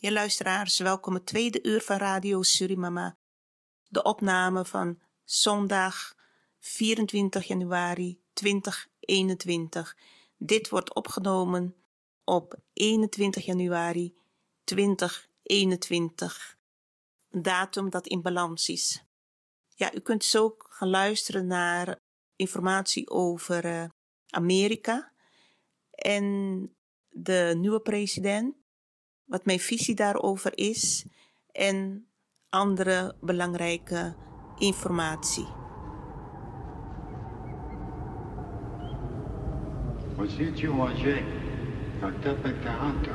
Je 0.00 0.12
luisteraars, 0.12 0.78
welkom 0.78 1.14
het 1.14 1.26
tweede 1.26 1.62
uur 1.62 1.80
van 1.80 1.96
Radio 1.96 2.42
Surimama. 2.42 3.16
De 3.88 4.02
opname 4.02 4.64
van 4.64 5.00
zondag 5.24 6.14
24 6.58 7.46
januari 7.46 8.20
2021. 8.32 9.96
Dit 10.36 10.68
wordt 10.68 10.94
opgenomen 10.94 11.76
op 12.24 12.58
21 12.72 13.44
januari 13.44 14.14
2021. 14.64 16.56
Een 17.30 17.42
datum 17.42 17.90
dat 17.90 18.06
in 18.06 18.22
balans 18.22 18.68
is. 18.68 19.04
Ja, 19.74 19.94
u 19.94 20.00
kunt 20.00 20.24
zo 20.24 20.42
ook 20.42 20.66
gaan 20.70 20.90
luisteren 20.90 21.46
naar 21.46 22.00
informatie 22.36 23.10
over 23.10 23.64
uh, 23.64 23.84
Amerika 24.28 25.12
en 25.90 26.76
de 27.08 27.54
nieuwe 27.56 27.80
president, 27.80 28.56
wat 29.27 29.45
mijn 29.45 29.59
visie 29.59 29.95
daarover 29.95 30.57
is 30.57 31.05
en 31.51 32.07
andere 32.49 33.15
belangrijke 33.21 34.15
informatie. 34.57 35.47
وزيت 40.17 40.59
يواجه 40.63 41.23
نكتبك 42.03 42.67
عنك 42.67 43.09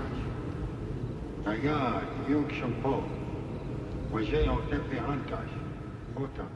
نيا 1.47 2.03
يوك 2.29 2.53
شمبو 2.53 3.01
وجاي 4.12 4.48
وتبي 4.48 4.98
عنك 4.98 5.39
وتا 6.17 6.47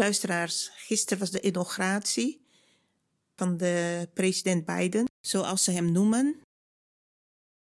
Luisteraars, 0.00 0.70
gisteren 0.74 1.18
was 1.18 1.30
de 1.30 1.40
inauguratie 1.40 2.46
van 3.36 3.56
de 3.56 4.08
president 4.14 4.64
Biden, 4.64 5.08
zoals 5.20 5.64
ze 5.64 5.70
hem 5.70 5.92
noemen. 5.92 6.40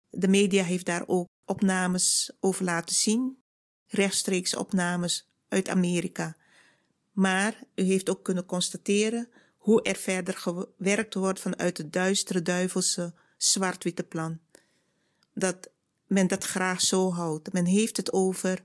De 0.09 0.27
media 0.27 0.63
heeft 0.63 0.85
daar 0.85 1.03
ook 1.07 1.27
opnames 1.45 2.31
over 2.39 2.63
laten 2.63 2.95
zien, 2.95 3.37
rechtstreeks 3.87 4.55
opnames 4.55 5.29
uit 5.47 5.69
Amerika. 5.69 6.35
Maar 7.11 7.63
u 7.75 7.83
heeft 7.83 8.09
ook 8.09 8.23
kunnen 8.23 8.45
constateren 8.45 9.29
hoe 9.57 9.81
er 9.81 9.95
verder 9.95 10.33
gewerkt 10.37 11.13
wordt 11.13 11.39
vanuit 11.39 11.77
het 11.77 11.93
duistere 11.93 12.41
duivelse 12.41 13.13
zwart-witte 13.37 14.03
plan. 14.03 14.39
Dat 15.33 15.69
men 16.07 16.27
dat 16.27 16.43
graag 16.43 16.81
zo 16.81 17.11
houdt. 17.11 17.53
Men 17.53 17.65
heeft 17.65 17.97
het 17.97 18.13
over 18.13 18.63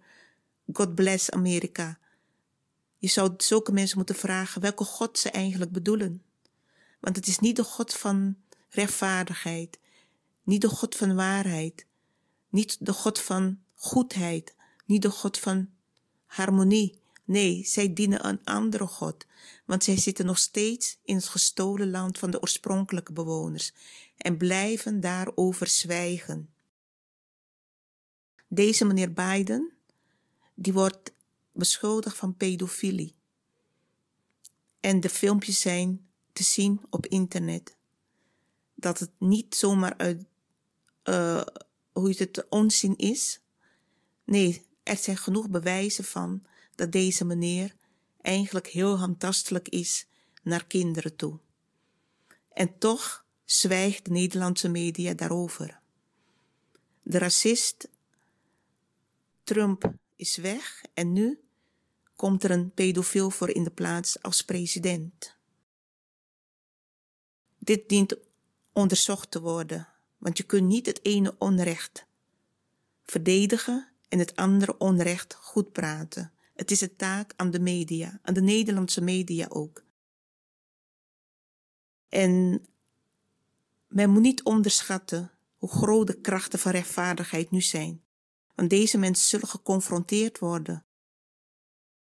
God 0.73 0.95
bless 0.95 1.31
Amerika. 1.31 1.99
Je 2.99 3.09
zou 3.09 3.35
zulke 3.37 3.73
mensen 3.73 3.97
moeten 3.97 4.17
vragen 4.17 4.61
welke 4.61 4.85
God 4.85 5.19
ze 5.19 5.31
eigenlijk 5.31 5.73
bedoelen. 5.73 6.23
Want 7.01 7.17
het 7.17 7.27
is 7.27 7.39
niet 7.39 7.57
de 7.57 7.65
God 7.65 7.95
van 7.95 8.37
rechtvaardigheid, 8.69 9.79
niet 10.43 10.61
de 10.61 10.69
God 10.69 10.97
van 10.97 11.15
waarheid, 11.15 11.87
niet 12.49 12.77
de 12.81 12.93
God 12.93 13.21
van 13.21 13.59
goedheid, 13.75 14.55
niet 14.85 15.03
de 15.03 15.11
God 15.11 15.39
van 15.39 15.69
harmonie. 16.27 17.01
Nee, 17.25 17.65
zij 17.65 17.93
dienen 17.93 18.27
een 18.27 18.45
andere 18.45 18.87
God, 18.87 19.27
want 19.65 19.85
zij 19.85 19.97
zitten 19.97 20.27
nog 20.27 20.39
steeds 20.39 20.99
in 21.05 21.17
het 21.17 21.29
gestolen 21.29 21.91
land 21.91 22.19
van 22.19 22.31
de 22.31 22.41
oorspronkelijke 22.41 23.13
bewoners 23.13 23.73
en 24.17 24.37
blijven 24.37 25.01
daarover 25.01 25.67
zwijgen. 25.67 26.51
Deze 28.49 28.85
meneer 28.85 29.13
Biden 29.13 29.73
die 30.55 30.73
wordt 30.73 31.13
beschuldigd 31.57 32.17
van 32.17 32.37
pedofilie. 32.37 33.15
En 34.81 35.01
de 35.01 35.09
filmpjes 35.09 35.61
zijn 35.61 36.09
te 36.33 36.43
zien 36.43 36.81
op 36.91 37.07
internet. 37.07 37.77
Dat 38.75 38.99
het 38.99 39.11
niet 39.19 39.55
zomaar 39.55 39.97
uit, 39.97 40.25
uh, 41.05 41.43
hoe 41.93 42.15
het, 42.17 42.47
onzin 42.49 42.97
is. 42.97 43.41
Nee, 44.25 44.67
er 44.83 44.97
zijn 44.97 45.17
genoeg 45.17 45.51
bewijzen 45.51 46.05
van 46.05 46.43
dat 46.75 46.93
deze 46.93 47.25
meneer 47.25 47.75
eigenlijk 48.21 48.67
heel 48.67 48.99
handtastelijk 48.99 49.69
is 49.69 50.07
naar 50.43 50.67
kinderen 50.67 51.17
toe. 51.17 51.39
En 52.53 52.79
toch 52.79 53.25
zwijgt 53.45 54.05
de 54.05 54.11
Nederlandse 54.11 54.69
media 54.69 55.15
daarover. 55.15 55.81
De 57.03 57.19
racist 57.19 57.89
Trump 59.45 59.93
is 60.17 60.37
weg 60.37 60.83
en 60.95 61.13
nu 61.13 61.41
komt 62.17 62.45
er 62.45 62.51
een 62.51 62.71
pedofiel 62.71 63.31
voor 63.31 63.51
in 63.51 63.65
de 63.65 63.71
plaats 63.71 64.23
als 64.23 64.43
president. 64.43 65.37
Dit 67.59 67.89
dient 67.89 68.17
onderzocht 68.73 69.31
te 69.31 69.41
worden, 69.41 69.89
want 70.19 70.39
je 70.39 70.45
kunt 70.45 70.67
niet 70.67 70.87
het 70.87 71.05
ene 71.05 71.35
onrecht 71.39 72.07
verdedigen 73.07 73.89
en 74.09 74.19
het 74.19 74.37
andere 74.37 74.79
onrecht 74.79 75.35
goed 75.35 75.73
praten. 75.73 76.33
Het 76.55 76.71
is 76.71 76.81
een 76.81 76.97
taak 76.97 77.33
aan 77.37 77.51
de 77.51 77.61
media, 77.61 78.19
aan 78.23 78.35
de 78.35 78.43
Nederlandse 78.43 79.01
media 79.01 79.47
ook. 79.49 79.85
En 82.09 82.65
men 83.87 84.11
moet 84.11 84.23
niet 84.23 84.43
onderschatten 84.43 85.31
hoe 85.57 85.69
groot 85.69 86.07
de 86.07 86.21
krachten 86.21 86.59
van 86.59 86.73
rechtvaardigheid 86.73 87.51
nu 87.51 87.61
zijn. 87.61 88.05
Want 88.55 88.71
deze 88.71 88.99
mensen 88.99 89.27
zullen 89.27 89.49
geconfronteerd 89.49 90.39
worden 90.39 90.86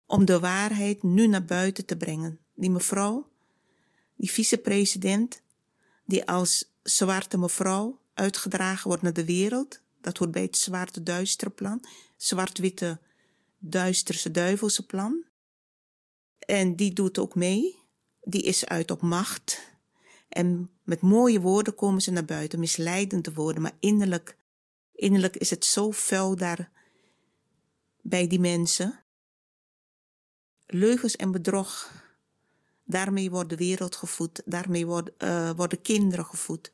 om 0.05 0.25
de 0.25 0.39
waarheid 0.39 1.03
nu 1.03 1.27
naar 1.27 1.45
buiten 1.45 1.85
te 1.85 1.97
brengen. 1.97 2.39
Die 2.53 2.69
mevrouw, 2.69 3.29
die 4.15 4.31
vicepresident, 4.31 5.41
die 6.05 6.27
als 6.27 6.73
zwarte 6.83 7.37
mevrouw 7.37 7.99
uitgedragen 8.13 8.87
wordt 8.87 9.03
naar 9.03 9.13
de 9.13 9.25
wereld, 9.25 9.81
dat 10.01 10.17
hoort 10.17 10.31
bij 10.31 10.41
het 10.41 10.57
zwarte 10.57 11.03
duistere 11.03 11.49
plan, 11.49 11.85
zwart-witte 12.17 12.99
duisterse 13.57 14.31
duivelse 14.31 14.85
plan. 14.85 15.23
En 16.39 16.75
die 16.75 16.93
doet 16.93 17.17
ook 17.17 17.35
mee, 17.35 17.75
die 18.21 18.41
is 18.41 18.65
uit 18.65 18.91
op 18.91 19.01
macht. 19.01 19.73
En 20.29 20.69
met 20.83 21.01
mooie 21.01 21.41
woorden 21.41 21.75
komen 21.75 22.01
ze 22.01 22.11
naar 22.11 22.25
buiten, 22.25 22.59
misleidende 22.59 23.33
woorden, 23.33 23.61
maar 23.61 23.77
innerlijk, 23.79 24.37
innerlijk 24.93 25.35
is 25.35 25.49
het 25.49 25.65
zo 25.65 25.91
vuil 25.91 26.35
daar 26.35 26.71
bij 28.01 28.27
die 28.27 28.39
mensen. 28.39 29.04
Leugens 30.67 31.15
en 31.15 31.31
bedrog, 31.31 31.91
daarmee 32.83 33.29
wordt 33.29 33.49
de 33.49 33.55
wereld 33.55 33.95
gevoed, 33.95 34.41
daarmee 34.45 34.85
worden, 34.85 35.13
uh, 35.17 35.51
worden 35.51 35.81
kinderen 35.81 36.25
gevoed. 36.25 36.73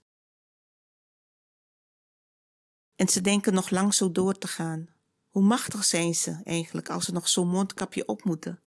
En 2.95 3.07
ze 3.07 3.21
denken 3.21 3.53
nog 3.53 3.69
lang 3.69 3.93
zo 3.93 4.11
door 4.11 4.38
te 4.38 4.47
gaan. 4.47 4.89
Hoe 5.29 5.43
machtig 5.43 5.83
zijn 5.83 6.15
ze 6.15 6.41
eigenlijk 6.43 6.89
als 6.89 7.05
ze 7.05 7.11
nog 7.11 7.27
zo'n 7.27 7.47
mondkapje 7.47 8.07
op 8.07 8.23
moeten? 8.23 8.59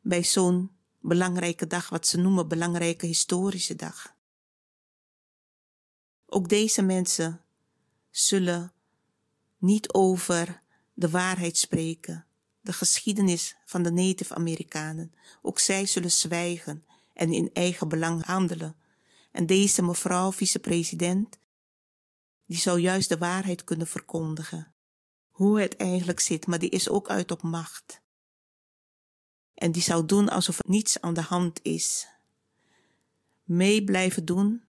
Bij 0.00 0.24
zo'n 0.24 0.70
belangrijke 1.00 1.66
dag, 1.66 1.88
wat 1.88 2.06
ze 2.06 2.18
noemen 2.18 2.48
belangrijke 2.48 3.06
historische 3.06 3.76
dag. 3.76 4.16
Ook 6.26 6.48
deze 6.48 6.82
mensen 6.82 7.44
zullen 8.10 8.72
niet 9.58 9.92
over 9.92 10.62
de 10.92 11.10
waarheid 11.10 11.56
spreken, 11.56 12.26
de 12.64 12.72
geschiedenis 12.72 13.56
van 13.64 13.82
de 13.82 13.90
Native 13.90 14.34
Amerikanen. 14.34 15.14
Ook 15.42 15.58
zij 15.58 15.86
zullen 15.86 16.12
zwijgen 16.12 16.84
en 17.12 17.32
in 17.32 17.50
eigen 17.52 17.88
belang 17.88 18.24
handelen. 18.24 18.76
En 19.32 19.46
deze 19.46 19.82
mevrouw, 19.82 20.32
vicepresident, 20.32 21.38
die 22.46 22.58
zou 22.58 22.78
juist 22.78 23.08
de 23.08 23.18
waarheid 23.18 23.64
kunnen 23.64 23.86
verkondigen. 23.86 24.74
Hoe 25.30 25.60
het 25.60 25.76
eigenlijk 25.76 26.20
zit, 26.20 26.46
maar 26.46 26.58
die 26.58 26.70
is 26.70 26.88
ook 26.88 27.08
uit 27.08 27.30
op 27.30 27.42
macht. 27.42 28.02
En 29.54 29.72
die 29.72 29.82
zou 29.82 30.06
doen 30.06 30.28
alsof 30.28 30.58
er 30.58 30.70
niets 30.70 31.00
aan 31.00 31.14
de 31.14 31.22
hand 31.22 31.60
is. 31.62 32.08
Mee 33.42 33.84
blijven 33.84 34.24
doen 34.24 34.64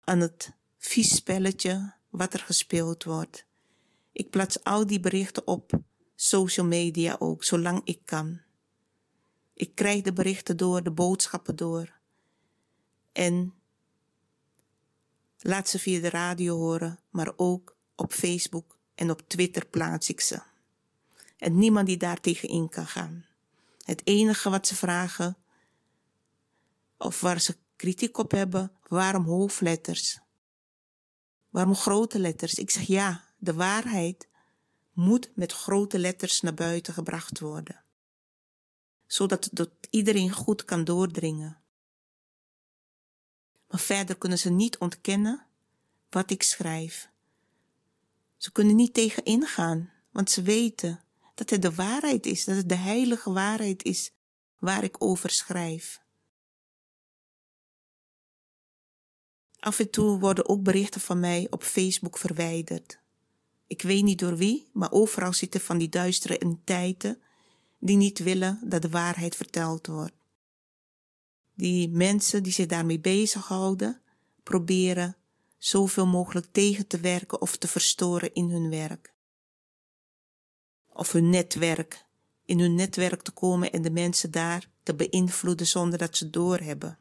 aan 0.00 0.20
het 0.20 0.52
vies 0.78 1.14
spelletje 1.14 1.94
wat 2.10 2.32
er 2.32 2.40
gespeeld 2.40 3.04
wordt. 3.04 3.46
Ik 4.12 4.30
plaats 4.30 4.64
al 4.64 4.86
die 4.86 5.00
berichten 5.00 5.46
op 5.46 5.84
social 6.16 6.66
media 6.66 7.16
ook, 7.18 7.44
zolang 7.44 7.80
ik 7.84 8.00
kan. 8.04 8.40
Ik 9.54 9.74
krijg 9.74 10.02
de 10.02 10.12
berichten 10.12 10.56
door, 10.56 10.82
de 10.82 10.90
boodschappen 10.90 11.56
door. 11.56 11.94
En 13.12 13.54
laat 15.38 15.68
ze 15.68 15.78
via 15.78 16.00
de 16.00 16.10
radio 16.10 16.56
horen, 16.56 16.98
maar 17.10 17.32
ook 17.36 17.76
op 17.94 18.12
Facebook 18.12 18.78
en 18.94 19.10
op 19.10 19.28
Twitter 19.28 19.66
plaats 19.66 20.08
ik 20.08 20.20
ze. 20.20 20.42
En 21.38 21.58
niemand 21.58 21.86
die 21.86 21.96
daar 21.96 22.20
tegenin 22.20 22.68
kan 22.68 22.86
gaan. 22.86 23.24
Het 23.84 24.06
enige 24.06 24.50
wat 24.50 24.66
ze 24.66 24.74
vragen, 24.74 25.36
of 26.98 27.20
waar 27.20 27.40
ze 27.40 27.56
kritiek 27.76 28.18
op 28.18 28.30
hebben, 28.30 28.72
waarom 28.88 29.24
hoofdletters? 29.24 30.20
Waarom 31.50 31.74
grote 31.74 32.18
letters? 32.18 32.54
Ik 32.54 32.70
zeg 32.70 32.82
ja, 32.82 33.24
de 33.38 33.54
waarheid 33.54 34.28
moet 34.96 35.30
met 35.34 35.52
grote 35.52 35.98
letters 35.98 36.40
naar 36.40 36.54
buiten 36.54 36.94
gebracht 36.94 37.40
worden, 37.40 37.84
zodat 39.06 39.44
het 39.44 39.54
tot 39.54 39.70
iedereen 39.90 40.30
goed 40.30 40.64
kan 40.64 40.84
doordringen. 40.84 41.60
Maar 43.68 43.80
verder 43.80 44.16
kunnen 44.16 44.38
ze 44.38 44.50
niet 44.50 44.78
ontkennen 44.78 45.46
wat 46.10 46.30
ik 46.30 46.42
schrijf. 46.42 47.08
Ze 48.36 48.52
kunnen 48.52 48.76
niet 48.76 48.94
tegen 48.94 49.24
ingaan, 49.24 49.92
want 50.10 50.30
ze 50.30 50.42
weten 50.42 51.00
dat 51.34 51.50
het 51.50 51.62
de 51.62 51.74
waarheid 51.74 52.26
is, 52.26 52.44
dat 52.44 52.56
het 52.56 52.68
de 52.68 52.74
heilige 52.74 53.32
waarheid 53.32 53.82
is 53.82 54.12
waar 54.58 54.84
ik 54.84 55.02
over 55.02 55.30
schrijf. 55.30 56.04
Af 59.58 59.78
en 59.78 59.90
toe 59.90 60.18
worden 60.18 60.48
ook 60.48 60.62
berichten 60.62 61.00
van 61.00 61.20
mij 61.20 61.46
op 61.50 61.62
Facebook 61.62 62.18
verwijderd. 62.18 63.04
Ik 63.66 63.82
weet 63.82 64.04
niet 64.04 64.18
door 64.18 64.36
wie, 64.36 64.68
maar 64.72 64.92
overal 64.92 65.32
zitten 65.32 65.60
van 65.60 65.78
die 65.78 65.88
duistere 65.88 66.38
entiteiten 66.38 67.20
die 67.78 67.96
niet 67.96 68.18
willen 68.18 68.60
dat 68.64 68.82
de 68.82 68.88
waarheid 68.88 69.36
verteld 69.36 69.86
wordt. 69.86 70.14
Die 71.54 71.88
mensen 71.88 72.42
die 72.42 72.52
zich 72.52 72.66
daarmee 72.66 73.00
bezighouden, 73.00 74.00
proberen 74.42 75.16
zoveel 75.58 76.06
mogelijk 76.06 76.46
tegen 76.52 76.86
te 76.86 77.00
werken 77.00 77.40
of 77.40 77.56
te 77.56 77.68
verstoren 77.68 78.34
in 78.34 78.50
hun 78.50 78.70
werk. 78.70 79.14
Of 80.92 81.12
hun 81.12 81.30
netwerk, 81.30 82.04
in 82.44 82.58
hun 82.58 82.74
netwerk 82.74 83.22
te 83.22 83.30
komen 83.30 83.72
en 83.72 83.82
de 83.82 83.90
mensen 83.90 84.30
daar 84.30 84.68
te 84.82 84.94
beïnvloeden 84.94 85.66
zonder 85.66 85.98
dat 85.98 86.16
ze 86.16 86.30
doorhebben. 86.30 86.98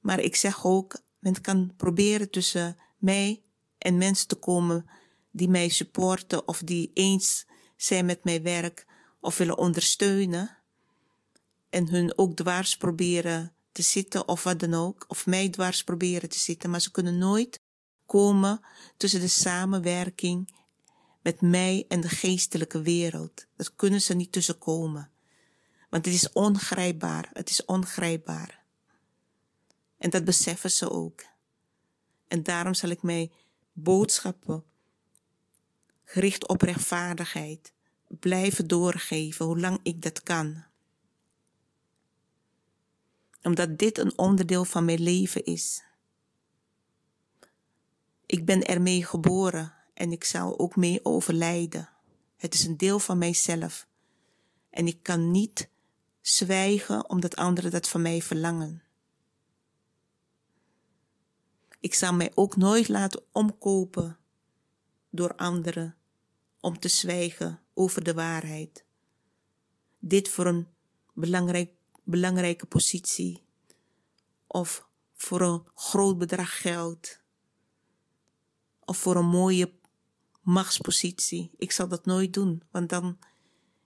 Maar 0.00 0.20
ik 0.20 0.36
zeg 0.36 0.64
ook, 0.64 1.02
men 1.18 1.40
kan 1.40 1.72
proberen 1.76 2.30
tussen 2.30 2.76
mij 2.98 3.42
en 3.82 3.98
mensen 3.98 4.28
te 4.28 4.34
komen 4.34 4.86
die 5.30 5.48
mij 5.48 5.68
supporten 5.68 6.48
of 6.48 6.58
die 6.58 6.90
eens 6.94 7.46
zijn 7.76 8.06
met 8.06 8.24
mijn 8.24 8.42
werk 8.42 8.86
of 9.20 9.36
willen 9.36 9.58
ondersteunen. 9.58 10.58
En 11.70 11.88
hun 11.88 12.18
ook 12.18 12.36
dwars 12.36 12.76
proberen 12.76 13.54
te 13.72 13.82
zitten 13.82 14.28
of 14.28 14.42
wat 14.42 14.58
dan 14.58 14.74
ook. 14.74 15.04
Of 15.08 15.26
mij 15.26 15.48
dwars 15.48 15.84
proberen 15.84 16.28
te 16.28 16.38
zitten. 16.38 16.70
Maar 16.70 16.80
ze 16.80 16.90
kunnen 16.90 17.18
nooit 17.18 17.60
komen 18.06 18.60
tussen 18.96 19.20
de 19.20 19.28
samenwerking 19.28 20.54
met 21.22 21.40
mij 21.40 21.84
en 21.88 22.00
de 22.00 22.08
geestelijke 22.08 22.82
wereld. 22.82 23.46
Dat 23.56 23.74
kunnen 23.74 24.00
ze 24.00 24.14
niet 24.14 24.32
tussen 24.32 24.58
komen. 24.58 25.10
Want 25.90 26.04
het 26.04 26.14
is 26.14 26.32
ongrijpbaar. 26.32 27.30
Het 27.32 27.50
is 27.50 27.64
ongrijpbaar. 27.64 28.64
En 29.98 30.10
dat 30.10 30.24
beseffen 30.24 30.70
ze 30.70 30.90
ook. 30.90 31.24
En 32.28 32.42
daarom 32.42 32.74
zal 32.74 32.90
ik 32.90 33.02
mij 33.02 33.30
boodschappen 33.72 34.64
gericht 36.04 36.48
op 36.48 36.62
rechtvaardigheid 36.62 37.72
blijven 38.08 38.66
doorgeven, 38.66 39.46
hoe 39.46 39.60
lang 39.60 39.78
ik 39.82 40.02
dat 40.02 40.22
kan. 40.22 40.64
Omdat 43.42 43.78
dit 43.78 43.98
een 43.98 44.18
onderdeel 44.18 44.64
van 44.64 44.84
mijn 44.84 45.00
leven 45.00 45.44
is. 45.44 45.82
Ik 48.26 48.44
ben 48.44 48.62
ermee 48.62 49.04
geboren 49.04 49.74
en 49.94 50.12
ik 50.12 50.24
zal 50.24 50.58
ook 50.58 50.76
mee 50.76 51.04
overlijden. 51.04 51.88
Het 52.36 52.54
is 52.54 52.64
een 52.64 52.76
deel 52.76 52.98
van 52.98 53.18
mijzelf. 53.18 53.86
En 54.70 54.86
ik 54.86 55.02
kan 55.02 55.30
niet 55.30 55.68
zwijgen 56.20 57.10
omdat 57.10 57.36
anderen 57.36 57.70
dat 57.70 57.88
van 57.88 58.02
mij 58.02 58.22
verlangen. 58.22 58.82
Ik 61.82 61.94
zal 61.94 62.14
mij 62.14 62.32
ook 62.34 62.56
nooit 62.56 62.88
laten 62.88 63.22
omkopen 63.32 64.18
door 65.10 65.36
anderen 65.36 65.96
om 66.60 66.78
te 66.78 66.88
zwijgen 66.88 67.60
over 67.74 68.04
de 68.04 68.14
waarheid. 68.14 68.84
Dit 69.98 70.28
voor 70.28 70.46
een 70.46 70.66
belangrijk, 71.14 71.70
belangrijke 72.02 72.66
positie 72.66 73.42
of 74.46 74.88
voor 75.14 75.40
een 75.40 75.62
groot 75.74 76.18
bedrag 76.18 76.60
geld 76.60 77.20
of 78.80 78.96
voor 78.96 79.16
een 79.16 79.28
mooie 79.28 79.72
machtspositie. 80.40 81.50
Ik 81.56 81.72
zal 81.72 81.88
dat 81.88 82.04
nooit 82.04 82.32
doen, 82.32 82.62
want 82.70 82.88
dan 82.88 83.18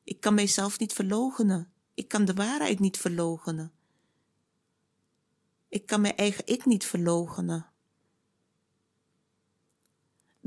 ik 0.05 0.21
kan 0.21 0.35
mijzelf 0.35 0.79
niet 0.79 0.93
verloochenen. 0.93 1.73
Ik 1.95 2.09
kan 2.09 2.25
de 2.25 2.35
waarheid 2.35 2.79
niet 2.79 2.99
verloochenen. 2.99 3.73
Ik 5.69 5.87
kan 5.87 6.01
mijn 6.01 6.17
eigen 6.17 6.47
ik 6.47 6.65
niet 6.65 6.85
verloochenen. 6.85 7.75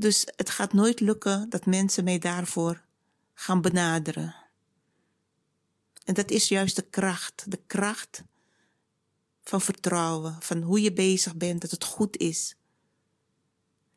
Dus 0.00 0.26
het 0.36 0.50
gaat 0.50 0.72
nooit 0.72 1.00
lukken 1.00 1.48
dat 1.48 1.66
mensen 1.66 2.04
mij 2.04 2.18
daarvoor 2.18 2.82
gaan 3.34 3.60
benaderen. 3.60 4.34
En 6.04 6.14
dat 6.14 6.30
is 6.30 6.48
juist 6.48 6.76
de 6.76 6.82
kracht, 6.82 7.50
de 7.50 7.60
kracht 7.66 8.22
van 9.42 9.60
vertrouwen, 9.60 10.42
van 10.42 10.62
hoe 10.62 10.80
je 10.80 10.92
bezig 10.92 11.36
bent, 11.36 11.60
dat 11.60 11.70
het 11.70 11.84
goed 11.84 12.16
is. 12.16 12.56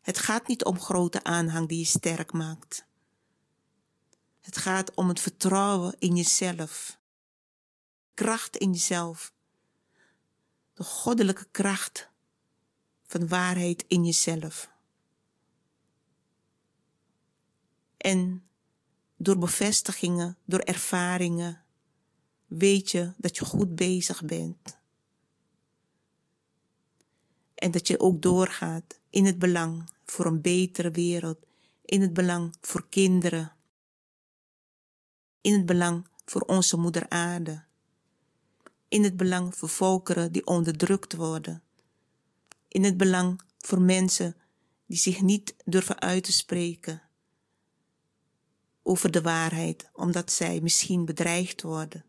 Het 0.01 0.17
gaat 0.17 0.47
niet 0.47 0.63
om 0.63 0.79
grote 0.79 1.23
aanhang 1.23 1.67
die 1.67 1.79
je 1.79 1.85
sterk 1.85 2.31
maakt. 2.31 2.85
Het 4.41 4.57
gaat 4.57 4.93
om 4.93 5.07
het 5.07 5.19
vertrouwen 5.19 5.95
in 5.99 6.15
jezelf. 6.15 6.99
Kracht 8.13 8.57
in 8.57 8.71
jezelf. 8.71 9.33
De 10.73 10.83
goddelijke 10.83 11.47
kracht 11.51 12.09
van 13.03 13.27
waarheid 13.27 13.85
in 13.87 14.05
jezelf. 14.05 14.71
En 18.03 18.43
door 19.17 19.37
bevestigingen, 19.37 20.37
door 20.45 20.59
ervaringen, 20.59 21.63
weet 22.45 22.91
je 22.91 23.13
dat 23.17 23.37
je 23.37 23.45
goed 23.45 23.75
bezig 23.75 24.25
bent. 24.25 24.77
En 27.55 27.71
dat 27.71 27.87
je 27.87 27.99
ook 27.99 28.21
doorgaat 28.21 28.99
in 29.09 29.25
het 29.25 29.39
belang 29.39 29.89
voor 30.05 30.25
een 30.25 30.41
betere 30.41 30.91
wereld, 30.91 31.37
in 31.85 32.01
het 32.01 32.13
belang 32.13 32.55
voor 32.61 32.87
kinderen, 32.89 33.51
in 35.41 35.53
het 35.53 35.65
belang 35.65 36.07
voor 36.25 36.41
onze 36.41 36.77
moeder 36.77 37.09
aarde, 37.09 37.63
in 38.87 39.03
het 39.03 39.17
belang 39.17 39.55
voor 39.55 39.69
volkeren 39.69 40.31
die 40.31 40.45
onderdrukt 40.45 41.15
worden, 41.15 41.63
in 42.67 42.83
het 42.83 42.97
belang 42.97 43.41
voor 43.57 43.81
mensen 43.81 44.35
die 44.85 44.97
zich 44.97 45.21
niet 45.21 45.55
durven 45.65 46.01
uit 46.01 46.23
te 46.23 46.31
spreken 46.31 47.02
over 48.83 49.11
de 49.11 49.21
waarheid, 49.21 49.89
omdat 49.93 50.31
zij 50.31 50.61
misschien 50.61 51.05
bedreigd 51.05 51.61
worden, 51.61 52.05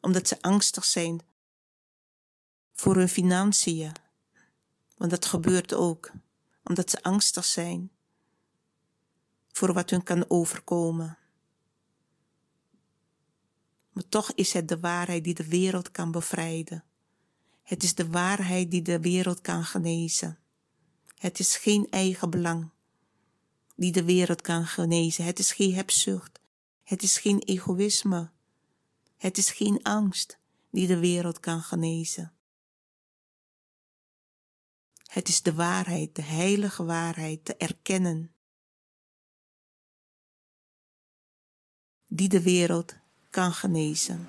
omdat 0.00 0.28
ze 0.28 0.42
angstig 0.42 0.84
zijn 0.84 1.20
voor 2.72 2.96
hun 2.96 3.08
financiën, 3.08 3.92
want 4.96 5.10
dat 5.10 5.26
gebeurt 5.26 5.74
ook, 5.74 6.12
omdat 6.64 6.90
ze 6.90 7.02
angstig 7.02 7.44
zijn 7.44 7.90
voor 9.52 9.72
wat 9.72 9.90
hun 9.90 10.02
kan 10.02 10.30
overkomen. 10.30 11.18
Maar 13.92 14.08
toch 14.08 14.32
is 14.32 14.52
het 14.52 14.68
de 14.68 14.80
waarheid 14.80 15.24
die 15.24 15.34
de 15.34 15.48
wereld 15.48 15.90
kan 15.90 16.10
bevrijden. 16.10 16.84
Het 17.62 17.82
is 17.82 17.94
de 17.94 18.10
waarheid 18.10 18.70
die 18.70 18.82
de 18.82 19.00
wereld 19.00 19.40
kan 19.40 19.64
genezen. 19.64 20.38
Het 21.18 21.38
is 21.38 21.56
geen 21.56 21.90
eigen 21.90 22.30
belang 22.30 22.70
die 23.78 23.92
de 23.92 24.04
wereld 24.04 24.40
kan 24.40 24.66
genezen. 24.66 25.24
Het 25.24 25.38
is 25.38 25.52
geen 25.52 25.74
hebzucht. 25.74 26.40
Het 26.82 27.02
is 27.02 27.18
geen 27.18 27.38
egoïsme. 27.38 28.30
Het 29.16 29.38
is 29.38 29.50
geen 29.50 29.82
angst 29.82 30.38
die 30.70 30.86
de 30.86 30.98
wereld 30.98 31.40
kan 31.40 31.62
genezen. 31.62 32.32
Het 35.06 35.28
is 35.28 35.42
de 35.42 35.54
waarheid, 35.54 36.14
de 36.14 36.22
heilige 36.22 36.84
waarheid 36.84 37.44
te 37.44 37.56
erkennen, 37.56 38.32
die 42.06 42.28
de 42.28 42.42
wereld 42.42 42.94
kan 43.30 43.52
genezen. 43.52 44.28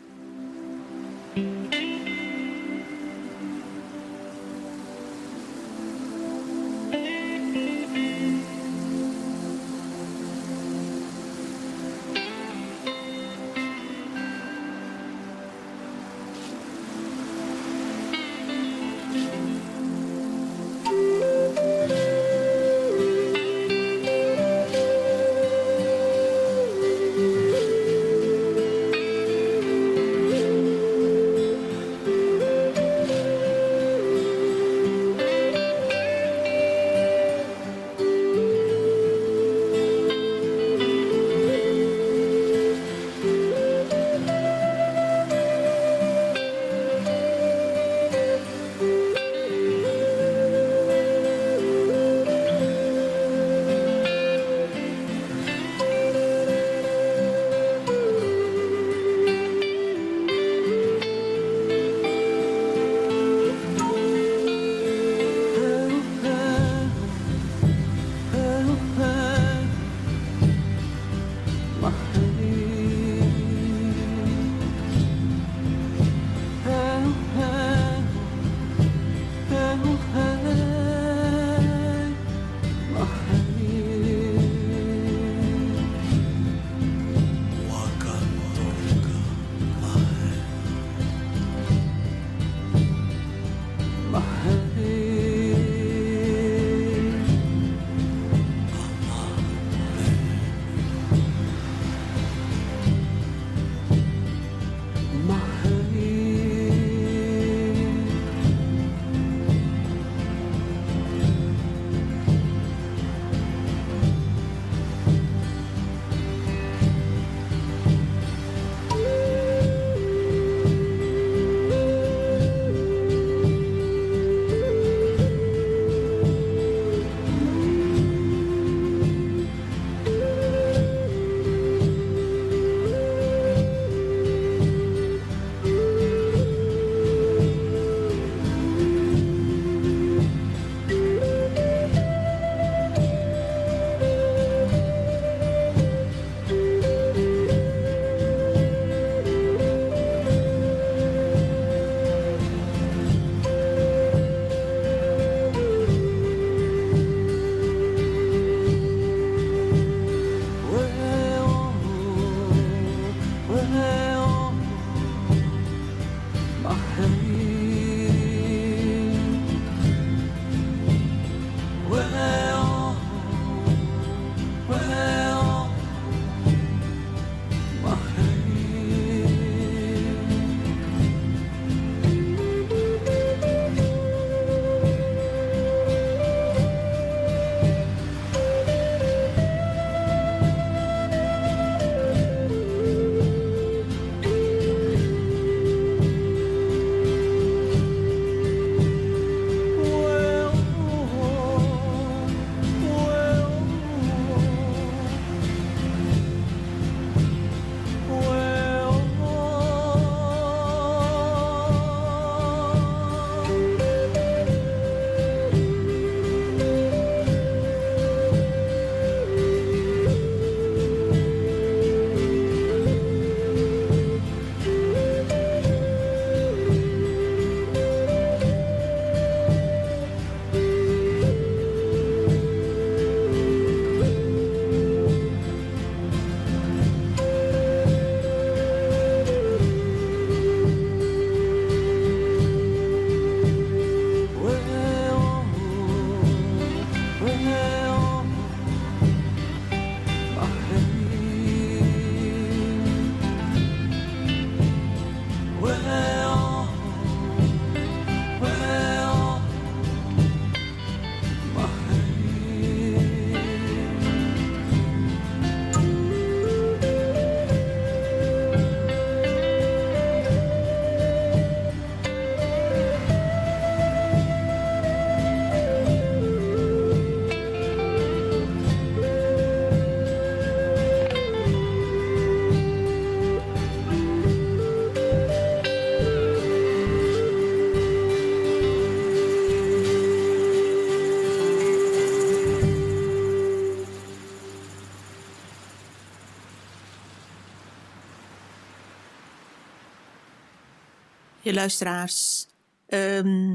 Luisteraars, 301.53 302.47
ehm, 302.85 303.53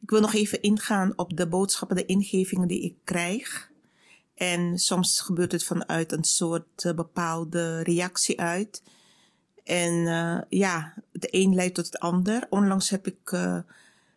ik 0.00 0.10
wil 0.10 0.20
nog 0.20 0.34
even 0.34 0.62
ingaan 0.62 1.12
op 1.16 1.36
de 1.36 1.48
boodschappen, 1.48 1.96
de 1.96 2.06
ingevingen 2.06 2.68
die 2.68 2.82
ik 2.82 2.94
krijg. 3.04 3.70
En 4.34 4.78
soms 4.78 5.20
gebeurt 5.20 5.52
het 5.52 5.64
vanuit 5.64 6.12
een 6.12 6.24
soort 6.24 6.84
uh, 6.84 6.92
bepaalde 6.92 7.82
reactie 7.82 8.40
uit. 8.40 8.82
En 9.64 9.92
uh, 9.94 10.40
ja, 10.48 10.94
de 11.12 11.28
een 11.30 11.54
leidt 11.54 11.74
tot 11.74 11.86
het 11.86 11.98
ander. 11.98 12.46
Onlangs 12.50 12.90
heb 12.90 13.06
ik 13.06 13.30
uh, 13.32 13.58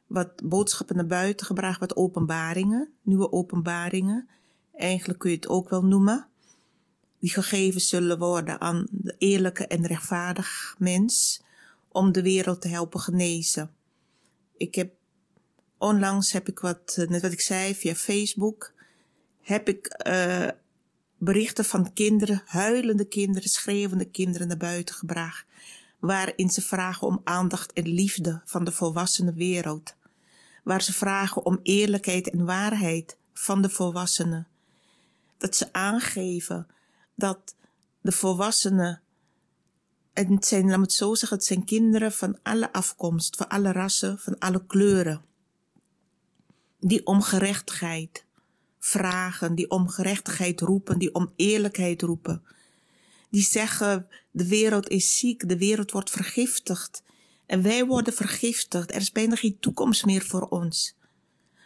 wat 0.08 0.29
boodschappen 0.43 0.95
naar 0.95 1.06
buiten 1.06 1.45
gebracht, 1.45 1.79
wat 1.79 1.95
openbaringen, 1.95 2.89
nieuwe 3.01 3.32
openbaringen. 3.32 4.27
Eigenlijk 4.75 5.19
kun 5.19 5.29
je 5.29 5.36
het 5.36 5.47
ook 5.47 5.69
wel 5.69 5.84
noemen. 5.84 6.27
Die 7.19 7.29
gegeven 7.29 7.82
zullen 7.82 8.19
worden 8.19 8.62
aan 8.62 8.88
de 8.91 9.15
eerlijke 9.17 9.67
en 9.67 9.86
rechtvaardig 9.88 10.75
mens 10.77 11.43
om 11.93 12.12
de 12.12 12.21
wereld 12.21 12.62
te 12.62 12.67
helpen 12.67 12.99
genezen. 12.99 13.71
Ik 14.58 14.75
heb 14.75 14.93
onlangs 15.77 16.32
heb 16.32 16.47
ik 16.47 16.60
wat, 16.60 17.06
net 17.10 17.21
wat 17.21 17.32
ik 17.32 17.41
zei, 17.41 17.75
via 17.75 17.95
Facebook, 17.95 18.73
heb 19.41 19.67
ik 19.67 20.03
uh, 20.08 20.47
berichten 21.17 21.65
van 21.65 21.93
kinderen, 21.93 22.41
huilende 22.45 23.06
kinderen, 23.06 23.49
schreeuwende 23.49 24.06
kinderen 24.06 24.47
naar 24.47 24.58
buiten 24.58 24.95
gebracht, 24.95 25.45
waarin 25.99 26.49
ze 26.49 26.62
vragen 26.62 27.08
om 27.08 27.21
aandacht 27.23 27.73
en 27.73 27.88
liefde 27.88 28.41
van 28.45 28.63
de 28.63 28.71
volwassene 28.71 29.34
wereld, 29.34 29.95
waar 30.63 30.82
ze 30.82 30.93
vragen 30.93 31.45
om 31.45 31.60
eerlijkheid 31.63 32.29
en 32.29 32.45
waarheid 32.45 33.17
van 33.34 33.62
de 33.62 33.69
volwassenen, 33.69 34.47
dat 35.38 35.56
ze 35.56 35.73
aangeven 35.73 36.67
dat 37.15 37.56
de 38.01 38.12
volwassenen, 38.12 39.01
en 40.13 40.34
het 40.34 40.45
zijn, 40.45 40.65
laat 40.67 40.78
me 40.78 40.84
het 40.84 40.93
zo 40.93 41.15
zeggen, 41.15 41.38
het 41.38 41.47
zijn 41.47 41.65
kinderen 41.65 42.12
van 42.12 42.39
alle 42.43 42.73
afkomst, 42.73 43.36
van 43.36 43.47
alle 43.47 43.71
rassen, 43.71 44.19
van 44.19 44.39
alle 44.39 44.65
kleuren, 44.65 45.21
die 46.80 47.06
om 47.06 47.21
gerechtigheid 47.21 48.26
vragen, 48.80 49.56
die 49.56 49.69
om 49.69 49.89
gerechtigheid 49.89 50.62
roepen, 50.62 50.99
die 50.99 51.13
om 51.13 51.34
eerlijkheid 51.36 52.02
roepen. 52.02 52.43
Die 53.30 53.43
zeggen, 53.43 54.08
de 54.32 54.47
wereld 54.47 54.89
is 54.89 55.17
ziek, 55.17 55.49
de 55.49 55.58
wereld 55.58 55.91
wordt 55.91 56.10
vergiftigd. 56.10 57.04
En 57.45 57.62
wij 57.62 57.86
worden 57.86 58.13
vergiftigd, 58.13 58.91
er 58.91 59.02
is 59.02 59.12
bijna 59.12 59.36
geen 59.36 59.60
toekomst 59.60 60.06
meer 60.06 60.21
voor 60.21 60.47
ons. 60.47 60.95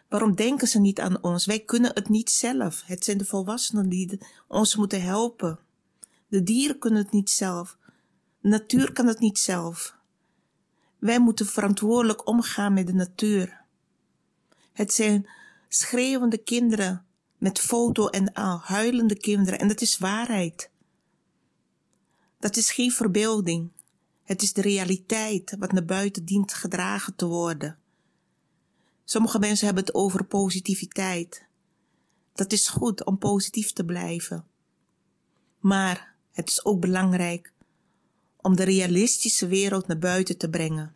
Waarom 0.10 0.36
denken 0.36 0.68
ze 0.68 0.80
niet 0.80 1.00
aan 1.00 1.24
ons? 1.24 1.46
Wij 1.46 1.60
kunnen 1.60 1.92
het 1.94 2.10
niet 2.10 2.30
zelf. 2.30 2.84
Het 2.86 3.04
zijn 3.04 3.18
de 3.18 3.26
volwassenen 3.26 3.90
die 3.90 4.20
ons 4.48 4.76
moeten 4.76 5.02
helpen. 5.02 5.60
De 6.28 6.44
dieren 6.44 6.80
kunnen 6.80 7.04
het 7.04 7.12
niet 7.12 7.30
zelf. 7.30 7.78
Natuur 8.48 8.92
kan 8.92 9.08
het 9.08 9.20
niet 9.20 9.38
zelf. 9.38 9.96
Wij 11.00 11.20
moeten 11.20 11.46
verantwoordelijk 11.46 12.28
omgaan 12.28 12.74
met 12.74 12.88
de 12.88 12.94
natuur. 12.94 13.62
Het 14.74 14.94
zijn 14.94 15.30
schreeuwende 15.68 16.38
kinderen 16.38 17.06
met 17.38 17.60
foto 17.60 18.08
en 18.08 18.34
al, 18.34 18.60
huilende 18.60 19.18
kinderen. 19.18 19.60
En 19.60 19.68
dat 19.68 19.82
is 19.82 19.98
waarheid. 19.98 20.70
Dat 22.40 22.56
is 22.56 22.72
geen 22.72 22.92
verbeelding. 22.92 23.72
Het 24.24 24.42
is 24.42 24.54
de 24.54 24.62
realiteit 24.62 25.56
wat 25.60 25.72
naar 25.72 25.86
buiten 25.86 26.26
dient 26.26 26.54
gedragen 26.54 27.16
te 27.16 27.26
worden. 27.26 27.78
Sommige 29.04 29.40
mensen 29.40 29.66
hebben 29.66 29.84
het 29.84 29.96
over 29.96 30.26
positiviteit. 30.26 31.46
Dat 32.34 32.52
is 32.52 32.68
goed 32.68 33.06
om 33.06 33.18
positief 33.18 33.74
te 33.74 33.86
blijven. 33.86 34.46
Maar 35.60 36.16
het 36.32 36.50
is 36.50 36.66
ook 36.66 36.80
belangrijk 36.80 37.56
om 38.48 38.56
de 38.56 38.64
realistische 38.64 39.48
wereld 39.48 39.88
naar 39.88 39.98
buiten 39.98 40.38
te 40.38 40.50
brengen. 40.50 40.96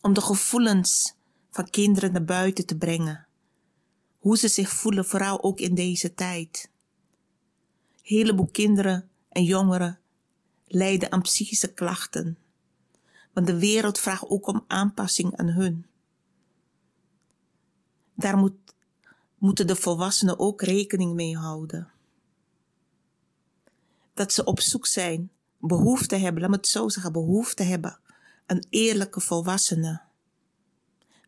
Om 0.00 0.12
de 0.12 0.20
gevoelens 0.20 1.14
van 1.50 1.70
kinderen 1.70 2.12
naar 2.12 2.24
buiten 2.24 2.66
te 2.66 2.76
brengen. 2.76 3.26
Hoe 4.18 4.38
ze 4.38 4.48
zich 4.48 4.68
voelen, 4.68 5.04
vooral 5.04 5.42
ook 5.42 5.60
in 5.60 5.74
deze 5.74 6.14
tijd. 6.14 6.70
Heleboel 8.02 8.46
kinderen 8.46 9.08
en 9.28 9.44
jongeren 9.44 9.98
lijden 10.66 11.12
aan 11.12 11.22
psychische 11.22 11.72
klachten. 11.72 12.38
Want 13.32 13.46
de 13.46 13.58
wereld 13.58 13.98
vraagt 13.98 14.28
ook 14.28 14.46
om 14.46 14.64
aanpassing 14.66 15.36
aan 15.36 15.48
hun. 15.48 15.86
Daar 18.14 18.36
moet, 18.36 18.74
moeten 19.36 19.66
de 19.66 19.76
volwassenen 19.76 20.38
ook 20.38 20.62
rekening 20.62 21.14
mee 21.14 21.36
houden. 21.36 21.90
Dat 24.14 24.32
ze 24.32 24.44
op 24.44 24.60
zoek 24.60 24.86
zijn, 24.86 25.30
behoefte 25.58 26.16
hebben, 26.16 26.40
laat 26.40 26.50
me 26.50 26.56
het 26.56 26.68
zo 26.68 26.88
zeggen, 26.88 27.12
behoefte 27.12 27.62
hebben 27.62 27.98
aan 28.46 28.64
eerlijke 28.70 29.20
volwassenen. 29.20 30.02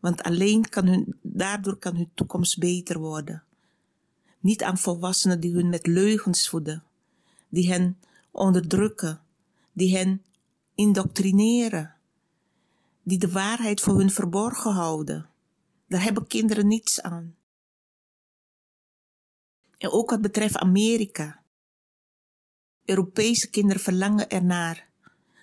Want 0.01 0.23
alleen 0.23 0.69
kan 0.69 0.87
hun, 0.87 1.19
daardoor 1.23 1.77
kan 1.77 1.97
hun 1.97 2.11
toekomst 2.14 2.59
beter 2.59 2.99
worden. 2.99 3.43
Niet 4.40 4.62
aan 4.62 4.79
volwassenen 4.79 5.40
die 5.40 5.55
hun 5.55 5.69
met 5.69 5.87
leugens 5.87 6.49
voeden, 6.49 6.85
die 7.49 7.73
hen 7.73 7.99
onderdrukken, 8.31 9.21
die 9.73 9.97
hen 9.97 10.25
indoctrineren, 10.75 11.95
die 13.03 13.19
de 13.19 13.31
waarheid 13.31 13.81
voor 13.81 13.99
hun 13.99 14.11
verborgen 14.11 14.73
houden. 14.73 15.29
Daar 15.88 16.03
hebben 16.03 16.27
kinderen 16.27 16.66
niets 16.66 17.03
aan. 17.03 17.35
En 19.79 19.90
ook 19.90 20.11
wat 20.11 20.21
betreft 20.21 20.57
Amerika. 20.57 21.39
Europese 22.90 23.50
kinderen 23.50 23.83
verlangen 23.83 24.29
ernaar 24.29 24.88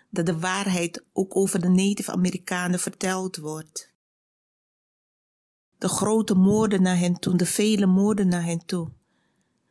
dat 0.10 0.26
de 0.26 0.40
waarheid 0.40 1.04
ook 1.14 1.36
over 1.36 1.62
de 1.62 1.70
Native 1.70 2.12
Amerikanen 2.12 2.80
verteld 2.80 3.38
wordt. 3.38 3.94
De 5.78 5.88
grote 5.88 6.34
moorden 6.34 6.82
naar 6.82 6.98
hen 6.98 7.20
toe, 7.20 7.36
de 7.36 7.46
vele 7.46 7.86
moorden 7.86 8.28
naar 8.28 8.44
hen 8.44 8.66
toe. 8.66 8.92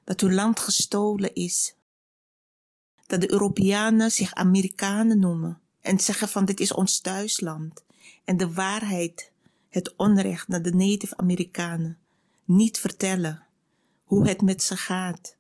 Dat 0.04 0.20
hun 0.20 0.34
land 0.34 0.60
gestolen 0.60 1.34
is. 1.34 1.76
Dat 3.06 3.20
de 3.20 3.30
Europeanen 3.30 4.10
zich 4.10 4.34
Amerikanen 4.34 5.18
noemen 5.18 5.60
en 5.80 6.00
zeggen 6.00 6.28
van 6.28 6.44
dit 6.44 6.60
is 6.60 6.72
ons 6.72 7.00
thuisland. 7.00 7.84
En 8.24 8.36
de 8.36 8.52
waarheid 8.52 9.32
het 9.68 9.96
onrecht 9.96 10.48
naar 10.48 10.62
de 10.62 10.74
Native 10.74 11.16
Amerikanen, 11.16 11.98
niet 12.44 12.78
vertellen 12.78 13.46
hoe 14.04 14.28
het 14.28 14.42
met 14.42 14.62
ze 14.62 14.76
gaat, 14.76 15.36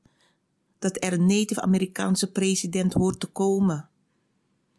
dat 0.78 1.04
er 1.04 1.12
een 1.12 1.26
Native 1.26 1.60
Amerikaanse 1.60 2.30
president 2.30 2.92
hoort 2.92 3.20
te 3.20 3.26
komen. 3.26 3.88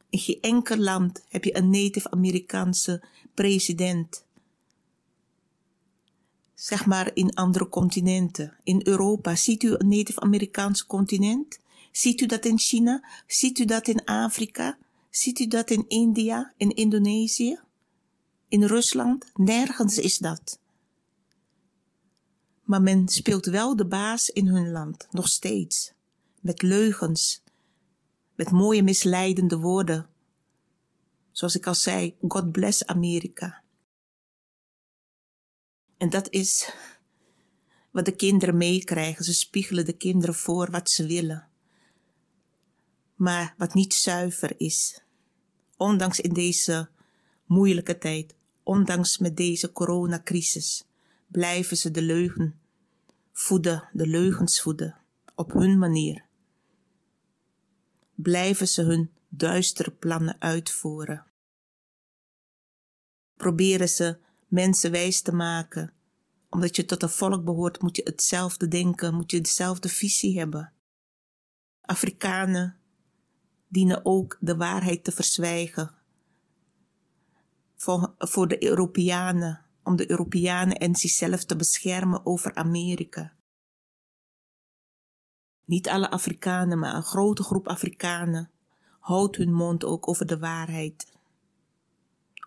In 0.09 0.19
geen 0.19 0.41
enkel 0.41 0.77
land 0.77 1.23
heb 1.29 1.43
je 1.43 1.57
een 1.57 1.69
Native 1.69 2.11
Amerikaanse 2.11 3.03
president. 3.33 4.25
Zeg 6.53 6.85
maar 6.85 7.11
in 7.13 7.33
andere 7.33 7.69
continenten. 7.69 8.57
In 8.63 8.81
Europa, 8.83 9.35
ziet 9.35 9.63
u 9.63 9.73
een 9.77 9.87
Native 9.87 10.19
Amerikaanse 10.19 10.85
continent? 10.85 11.59
Ziet 11.91 12.21
u 12.21 12.25
dat 12.25 12.45
in 12.45 12.59
China? 12.59 13.03
Ziet 13.27 13.59
u 13.59 13.65
dat 13.65 13.87
in 13.87 14.05
Afrika? 14.05 14.77
Ziet 15.09 15.39
u 15.39 15.47
dat 15.47 15.69
in 15.69 15.85
India, 15.87 16.53
in 16.57 16.75
Indonesië? 16.75 17.59
In 18.47 18.63
Rusland, 18.63 19.25
nergens 19.35 19.97
is 19.97 20.17
dat. 20.17 20.59
Maar 22.67 22.81
men 22.81 23.07
speelt 23.07 23.45
wel 23.45 23.75
de 23.75 23.85
baas 23.85 24.29
in 24.29 24.47
hun 24.47 24.71
land, 24.71 25.07
nog 25.11 25.27
steeds. 25.27 25.93
Met 26.39 26.61
leugens, 26.61 27.43
met 28.35 28.51
mooie 28.51 28.83
misleidende 28.83 29.57
woorden. 29.57 30.09
Zoals 31.31 31.55
ik 31.55 31.67
al 31.67 31.75
zei, 31.75 32.15
God 32.27 32.51
bless 32.51 32.85
Amerika. 32.85 33.63
En 35.97 36.09
dat 36.09 36.29
is 36.29 36.73
wat 37.91 38.05
de 38.05 38.15
kinderen 38.15 38.57
meekrijgen. 38.57 39.25
Ze 39.25 39.33
spiegelen 39.33 39.85
de 39.85 39.97
kinderen 39.97 40.35
voor 40.35 40.71
wat 40.71 40.89
ze 40.89 41.05
willen. 41.05 41.47
Maar 43.15 43.55
wat 43.57 43.73
niet 43.73 43.93
zuiver 43.93 44.59
is. 44.59 45.01
Ondanks 45.77 46.19
in 46.19 46.33
deze 46.33 46.89
moeilijke 47.45 47.97
tijd 47.97 48.35
ondanks 48.67 49.17
met 49.17 49.37
deze 49.37 49.71
coronacrisis, 49.71 50.86
blijven 51.27 51.77
ze 51.77 51.91
de 51.91 52.01
leugen 52.01 52.59
voeden, 53.31 53.89
de 53.93 54.07
leugens 54.07 54.61
voeden, 54.61 54.97
op 55.35 55.51
hun 55.51 55.77
manier. 55.77 56.25
Blijven 58.15 58.67
ze 58.67 58.81
hun 58.81 59.11
duistere 59.29 59.91
plannen 59.91 60.41
uitvoeren. 60.41 61.25
Proberen 63.35 63.89
ze 63.89 64.17
mensen 64.47 64.91
wijs 64.91 65.21
te 65.21 65.31
maken. 65.31 65.93
Omdat 66.49 66.75
je 66.75 66.85
tot 66.85 67.03
een 67.03 67.09
volk 67.09 67.45
behoort, 67.45 67.81
moet 67.81 67.95
je 67.95 68.01
hetzelfde 68.03 68.67
denken, 68.67 69.13
moet 69.13 69.31
je 69.31 69.41
dezelfde 69.41 69.89
visie 69.89 70.37
hebben. 70.39 70.73
Afrikanen 71.81 72.77
dienen 73.67 74.05
ook 74.05 74.37
de 74.39 74.55
waarheid 74.55 75.03
te 75.03 75.11
verzwijgen, 75.11 75.95
voor, 77.75 78.13
voor 78.17 78.47
de 78.47 78.63
Europeanen, 78.63 79.65
om 79.87 79.95
de 79.95 80.09
Europeanen 80.09 80.77
en 80.77 80.95
zichzelf 80.95 81.43
te 81.45 81.55
beschermen 81.55 82.25
over 82.25 82.55
Amerika. 82.55 83.33
Niet 85.65 85.89
alle 85.89 86.09
Afrikanen, 86.09 86.79
maar 86.79 86.95
een 86.95 87.03
grote 87.03 87.43
groep 87.43 87.67
Afrikanen 87.67 88.51
houdt 88.99 89.35
hun 89.35 89.53
mond 89.53 89.83
ook 89.83 90.07
over 90.07 90.25
de 90.25 90.39
waarheid. 90.39 91.15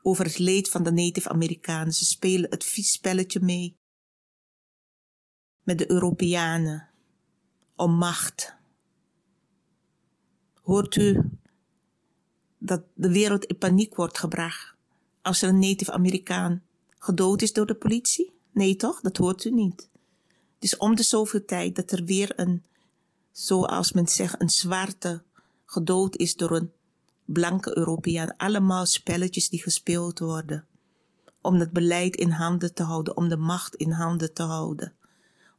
over 0.02 0.24
het 0.24 0.38
leed 0.38 0.68
van 0.68 0.82
de 0.82 0.92
Native 0.92 1.28
Amerikanen. 1.28 1.92
Ze 1.92 2.04
spelen 2.04 2.50
het 2.50 2.64
vies 2.64 2.92
spelletje 2.92 3.40
mee 3.40 3.76
met 5.62 5.78
de 5.78 5.90
Europeanen 5.90 6.88
om 7.76 7.92
macht. 7.94 8.56
Hoort 10.62 10.96
u 10.96 11.30
dat 12.58 12.82
de 12.94 13.10
wereld 13.10 13.44
in 13.44 13.58
paniek 13.58 13.94
wordt 13.94 14.18
gebracht 14.18 14.74
als 15.22 15.42
er 15.42 15.48
een 15.48 15.58
Native 15.58 15.92
Amerikaan 15.92 16.62
gedood 17.00 17.42
is 17.42 17.52
door 17.52 17.66
de 17.66 17.74
politie? 17.74 18.32
Nee 18.52 18.76
toch? 18.76 19.00
Dat 19.00 19.16
hoort 19.16 19.44
u 19.44 19.50
niet. 19.50 19.88
Het 20.54 20.64
is 20.64 20.76
om 20.76 20.94
de 20.94 21.02
zoveel 21.02 21.44
tijd 21.44 21.76
dat 21.76 21.90
er 21.90 22.04
weer 22.04 22.32
een, 22.36 22.64
zoals 23.32 23.92
men 23.92 24.08
zegt, 24.08 24.40
een 24.40 24.50
zwarte 24.50 25.22
gedood 25.64 26.16
is 26.16 26.34
door 26.34 26.50
een 26.50 26.72
blanke 27.24 27.78
Europeaan. 27.78 28.36
Allemaal 28.36 28.86
spelletjes 28.86 29.48
die 29.48 29.62
gespeeld 29.62 30.18
worden. 30.18 30.66
Om 31.40 31.54
het 31.54 31.70
beleid 31.70 32.16
in 32.16 32.30
handen 32.30 32.74
te 32.74 32.82
houden, 32.82 33.16
om 33.16 33.28
de 33.28 33.36
macht 33.36 33.74
in 33.74 33.90
handen 33.90 34.32
te 34.32 34.42
houden. 34.42 34.94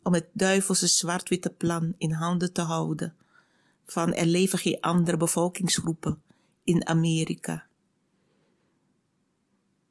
Om 0.04 0.14
het 0.14 0.28
duivelse 0.34 0.88
zwart-witte 0.88 1.50
plan 1.50 1.94
in 1.98 2.12
handen 2.12 2.54
te 2.54 2.62
houden. 2.62 3.16
Van 3.86 4.14
er 4.14 4.26
leven 4.26 4.60
geen 4.60 4.80
andere 4.80 5.18
bevolkingsgroepen 5.18 6.22
in 6.64 6.88
Amerika. 6.88 7.70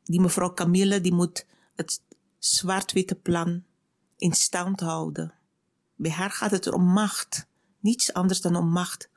Die 0.04 0.20
mevrouw 0.20 0.52
Camille 0.52 1.00
die 1.00 1.12
moet 1.12 1.46
het 1.74 2.02
zwart-witte 2.38 3.14
plan 3.14 3.64
in 4.16 4.32
stand 4.32 4.80
houden. 4.80 5.34
Bij 5.94 6.10
haar 6.10 6.30
gaat 6.30 6.50
het 6.50 6.72
om 6.72 6.84
macht, 6.84 7.46
niets 7.78 8.12
anders 8.12 8.40
dan 8.40 8.56
om 8.56 8.68
macht. 8.68 9.10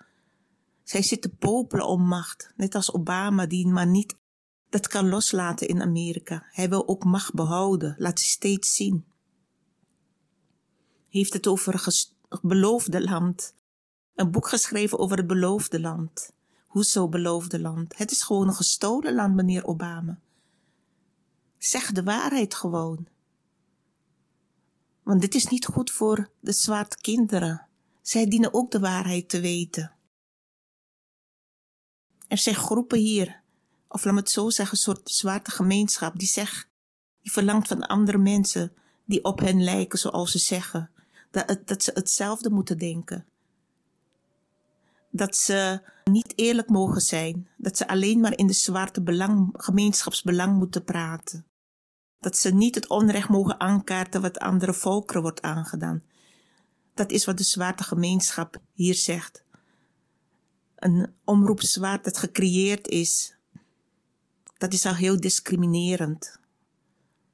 Zij 0.83 1.01
zit 1.01 1.21
te 1.21 1.29
popelen 1.29 1.87
om 1.87 2.07
macht, 2.07 2.53
net 2.55 2.75
als 2.75 2.93
Obama, 2.93 3.45
die 3.45 3.67
maar 3.67 3.87
niet 3.87 4.15
dat 4.73 4.87
kan 4.87 5.09
loslaten 5.09 5.67
in 5.67 5.81
Amerika. 5.81 6.45
Hij 6.49 6.69
wil 6.69 6.87
ook 6.87 7.03
macht 7.03 7.33
behouden, 7.33 7.95
laat 7.97 8.19
ze 8.19 8.25
steeds 8.25 8.75
zien. 8.75 9.05
Heeft 11.09 11.33
het 11.33 11.47
over 11.47 11.73
het 11.73 12.41
beloofde 12.41 13.03
land. 13.03 13.55
Een 14.15 14.31
boek 14.31 14.47
geschreven 14.47 14.99
over 14.99 15.17
het 15.17 15.27
beloofde 15.27 15.79
land. 15.79 16.31
Hoezo 16.67 17.09
beloofde 17.09 17.59
land? 17.59 17.97
Het 17.97 18.11
is 18.11 18.23
gewoon 18.23 18.47
een 18.47 18.53
gestolen 18.53 19.13
land, 19.13 19.35
meneer 19.35 19.65
Obama. 19.65 20.19
Zeg 21.63 21.91
de 21.91 22.03
waarheid 22.03 22.55
gewoon. 22.55 23.07
Want 25.03 25.21
dit 25.21 25.35
is 25.35 25.47
niet 25.47 25.65
goed 25.65 25.91
voor 25.91 26.29
de 26.39 26.51
zwarte 26.51 26.97
kinderen. 26.97 27.67
Zij 28.01 28.27
dienen 28.27 28.53
ook 28.53 28.71
de 28.71 28.79
waarheid 28.79 29.29
te 29.29 29.39
weten. 29.39 29.91
Er 32.27 32.37
zijn 32.37 32.55
groepen 32.55 32.99
hier, 32.99 33.41
of 33.87 34.03
laat 34.03 34.13
me 34.13 34.19
het 34.19 34.29
zo 34.29 34.49
zeggen, 34.49 34.77
een 34.77 34.83
soort 34.83 35.09
zwarte 35.09 35.51
gemeenschap, 35.51 36.19
die 36.19 36.27
zegt, 36.27 36.69
die 37.21 37.31
verlangt 37.31 37.67
van 37.67 37.87
andere 37.87 38.17
mensen 38.17 38.73
die 39.05 39.23
op 39.23 39.39
hen 39.39 39.63
lijken, 39.63 39.99
zoals 39.99 40.31
ze 40.31 40.39
zeggen, 40.39 40.91
dat, 41.31 41.61
dat 41.65 41.83
ze 41.83 41.91
hetzelfde 41.93 42.49
moeten 42.49 42.77
denken. 42.77 43.25
Dat 45.11 45.35
ze 45.35 45.81
niet 46.03 46.33
eerlijk 46.35 46.69
mogen 46.69 47.01
zijn, 47.01 47.47
dat 47.57 47.77
ze 47.77 47.87
alleen 47.87 48.19
maar 48.19 48.37
in 48.37 48.47
de 48.47 48.53
zwarte 48.53 49.01
belang, 49.01 49.53
gemeenschapsbelang 49.57 50.57
moeten 50.57 50.83
praten 50.83 51.51
dat 52.23 52.37
ze 52.37 52.53
niet 52.53 52.75
het 52.75 52.89
onrecht 52.89 53.29
mogen 53.29 53.59
aankaarten 53.59 54.21
wat 54.21 54.39
andere 54.39 54.73
volkeren 54.73 55.21
wordt 55.21 55.41
aangedaan. 55.41 56.03
Dat 56.93 57.11
is 57.11 57.25
wat 57.25 57.37
de 57.37 57.43
zwarte 57.43 57.83
gemeenschap 57.83 58.61
hier 58.73 58.95
zegt. 58.95 59.43
Een 60.75 61.13
omroep 61.23 61.61
zwart 61.61 62.03
dat 62.03 62.17
gecreëerd 62.17 62.87
is, 62.87 63.35
dat 64.57 64.73
is 64.73 64.85
al 64.85 64.95
heel 64.95 65.19
discriminerend. 65.19 66.39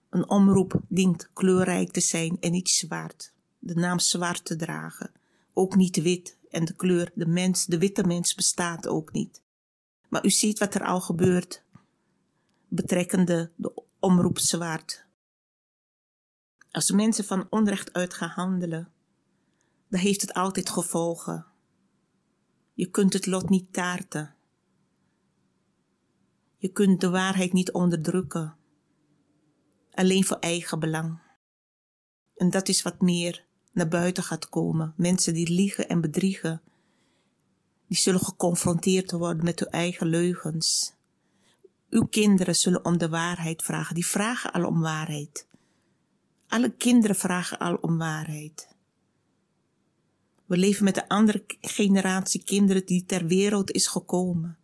Een 0.09 0.29
omroep 0.29 0.81
dient 0.87 1.29
kleurrijk 1.33 1.91
te 1.91 2.01
zijn 2.01 2.37
en 2.39 2.51
niet 2.51 2.69
zwart. 2.69 3.33
De 3.59 3.75
naam 3.75 3.99
zwart 3.99 4.45
te 4.45 4.55
dragen. 4.55 5.11
Ook 5.53 5.75
niet 5.75 6.01
wit 6.01 6.37
en 6.49 6.65
de 6.65 6.75
kleur, 6.75 7.11
de 7.13 7.25
mens, 7.25 7.65
de 7.65 7.77
witte 7.77 8.03
mens 8.03 8.35
bestaat 8.35 8.87
ook 8.87 9.11
niet. 9.11 9.41
Maar 10.09 10.25
u 10.25 10.29
ziet 10.29 10.59
wat 10.59 10.75
er 10.75 10.83
al 10.83 11.01
gebeurt 11.01 11.63
betrekkende 12.67 13.51
de 13.55 13.83
omroep 13.99 14.39
zwart. 14.39 15.07
Als 16.71 16.91
mensen 16.91 17.23
van 17.23 17.47
onrecht 17.49 17.93
uit 17.93 18.13
gaan 18.13 18.29
handelen, 18.29 18.91
dan 19.89 19.99
heeft 19.99 20.21
het 20.21 20.33
altijd 20.33 20.69
gevolgen. 20.69 21.45
Je 22.73 22.89
kunt 22.89 23.13
het 23.13 23.25
lot 23.25 23.49
niet 23.49 23.73
taarten. 23.73 24.35
Je 26.57 26.71
kunt 26.71 27.01
de 27.01 27.09
waarheid 27.09 27.53
niet 27.53 27.71
onderdrukken, 27.71 28.57
alleen 29.91 30.25
voor 30.25 30.37
eigen 30.37 30.79
belang. 30.79 31.19
En 32.35 32.49
dat 32.49 32.67
is 32.67 32.81
wat 32.81 33.01
meer 33.01 33.45
naar 33.71 33.87
buiten 33.87 34.23
gaat 34.23 34.49
komen. 34.49 34.93
Mensen 34.97 35.33
die 35.33 35.49
liegen 35.49 35.89
en 35.89 36.01
bedriegen, 36.01 36.61
die 37.87 37.97
zullen 37.97 38.19
geconfronteerd 38.19 39.11
worden 39.11 39.43
met 39.43 39.59
hun 39.59 39.69
eigen 39.69 40.07
leugens. 40.07 40.97
Uw 41.89 42.05
kinderen 42.05 42.55
zullen 42.55 42.85
om 42.85 42.97
de 42.97 43.09
waarheid 43.09 43.63
vragen. 43.63 43.95
Die 43.95 44.05
vragen 44.05 44.51
al 44.51 44.65
om 44.65 44.81
waarheid. 44.81 45.47
Alle 46.47 46.69
kinderen 46.69 47.15
vragen 47.15 47.57
al 47.57 47.75
om 47.75 47.97
waarheid. 47.97 48.75
We 50.45 50.57
leven 50.57 50.83
met 50.83 50.97
een 50.97 51.07
andere 51.07 51.43
generatie 51.61 52.43
kinderen 52.43 52.85
die 52.85 53.05
ter 53.05 53.25
wereld 53.25 53.71
is 53.71 53.87
gekomen. 53.87 54.57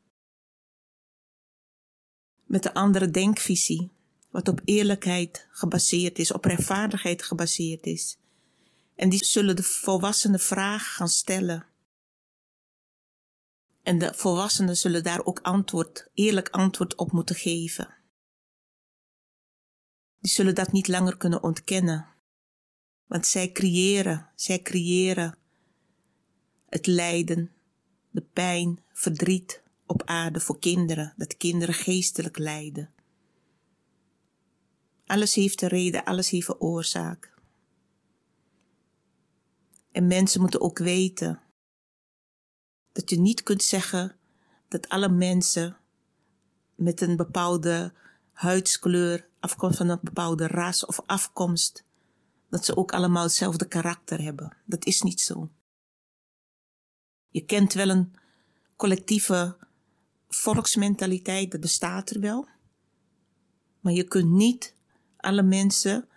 Met 2.46 2.66
een 2.66 2.74
andere 2.74 3.12
denkvisie, 3.12 3.92
wat 4.30 4.48
op 4.48 4.62
eerlijkheid 4.64 5.48
gebaseerd 5.52 6.20
is, 6.20 6.32
op 6.32 6.46
rechtvaardigheid 6.46 7.24
gebaseerd 7.24 7.86
is. 7.86 8.18
En 8.96 9.10
die 9.10 9.26
zullen 9.26 9.56
de 9.56 9.64
volwassenen 9.64 10.40
vragen 10.40 10.94
gaan 10.94 11.08
stellen. 11.08 11.66
En 13.86 13.98
de 13.98 14.14
volwassenen 14.14 14.78
zullen 14.78 15.04
daar 15.04 15.26
ook 15.26 15.40
antwoord, 15.40 16.10
eerlijk 16.14 16.50
antwoord 16.50 16.96
op 16.96 17.12
moeten 17.12 17.36
geven. 17.36 17.96
Die 20.20 20.32
zullen 20.32 20.56
dat 20.56 20.72
niet 20.72 20.88
langer 20.88 21.18
kunnen 21.18 21.44
ontkennen. 21.44 22.08
Want 23.08 23.28
zij 23.28 23.52
creëren, 23.52 24.30
zij 24.36 24.62
creëren 24.62 25.38
het 26.70 26.88
lijden, 26.88 27.52
de 28.12 28.22
pijn, 28.22 28.84
verdriet 28.94 29.64
op 29.86 30.04
aarde 30.06 30.40
voor 30.40 30.60
kinderen, 30.60 31.14
dat 31.18 31.38
kinderen 31.38 31.76
geestelijk 31.76 32.38
lijden. 32.38 32.94
Alles 35.06 35.36
heeft 35.36 35.62
een 35.62 35.70
reden, 35.70 36.04
alles 36.04 36.30
heeft 36.30 36.48
een 36.48 36.60
oorzaak. 36.60 37.34
En 39.92 40.08
mensen 40.08 40.42
moeten 40.42 40.62
ook 40.62 40.78
weten 40.78 41.40
dat 42.96 43.10
je 43.10 43.20
niet 43.20 43.44
kunt 43.44 43.64
zeggen 43.64 44.16
dat 44.68 44.90
alle 44.90 45.10
mensen 45.10 45.78
met 46.76 47.02
een 47.02 47.16
bepaalde 47.16 47.94
huidskleur, 48.32 49.28
afkomst 49.40 49.78
van 49.78 49.90
een 49.90 50.00
bepaalde 50.02 50.48
ras 50.48 50.86
of 50.86 51.02
afkomst, 51.06 51.84
dat 52.50 52.66
ze 52.66 52.78
ook 52.78 52.94
allemaal 52.94 53.24
hetzelfde 53.24 53.68
karakter 53.68 54.22
hebben. 54.22 54.58
Dat 54.66 54.86
is 54.86 55.02
niet 55.02 55.22
zo. 55.22 55.50
Je 57.30 57.46
kent 57.46 57.74
wel 57.74 57.90
een 57.90 58.16
collectieve 58.76 59.58
volksmentaliteit, 60.28 61.52
dat 61.52 61.62
bestaat 61.62 62.10
er 62.10 62.20
wel. 62.20 62.48
Maar 63.80 63.94
je 63.94 64.04
kunt 64.04 64.30
niet 64.30 64.76
alle 65.18 65.44
mensen 65.44 66.08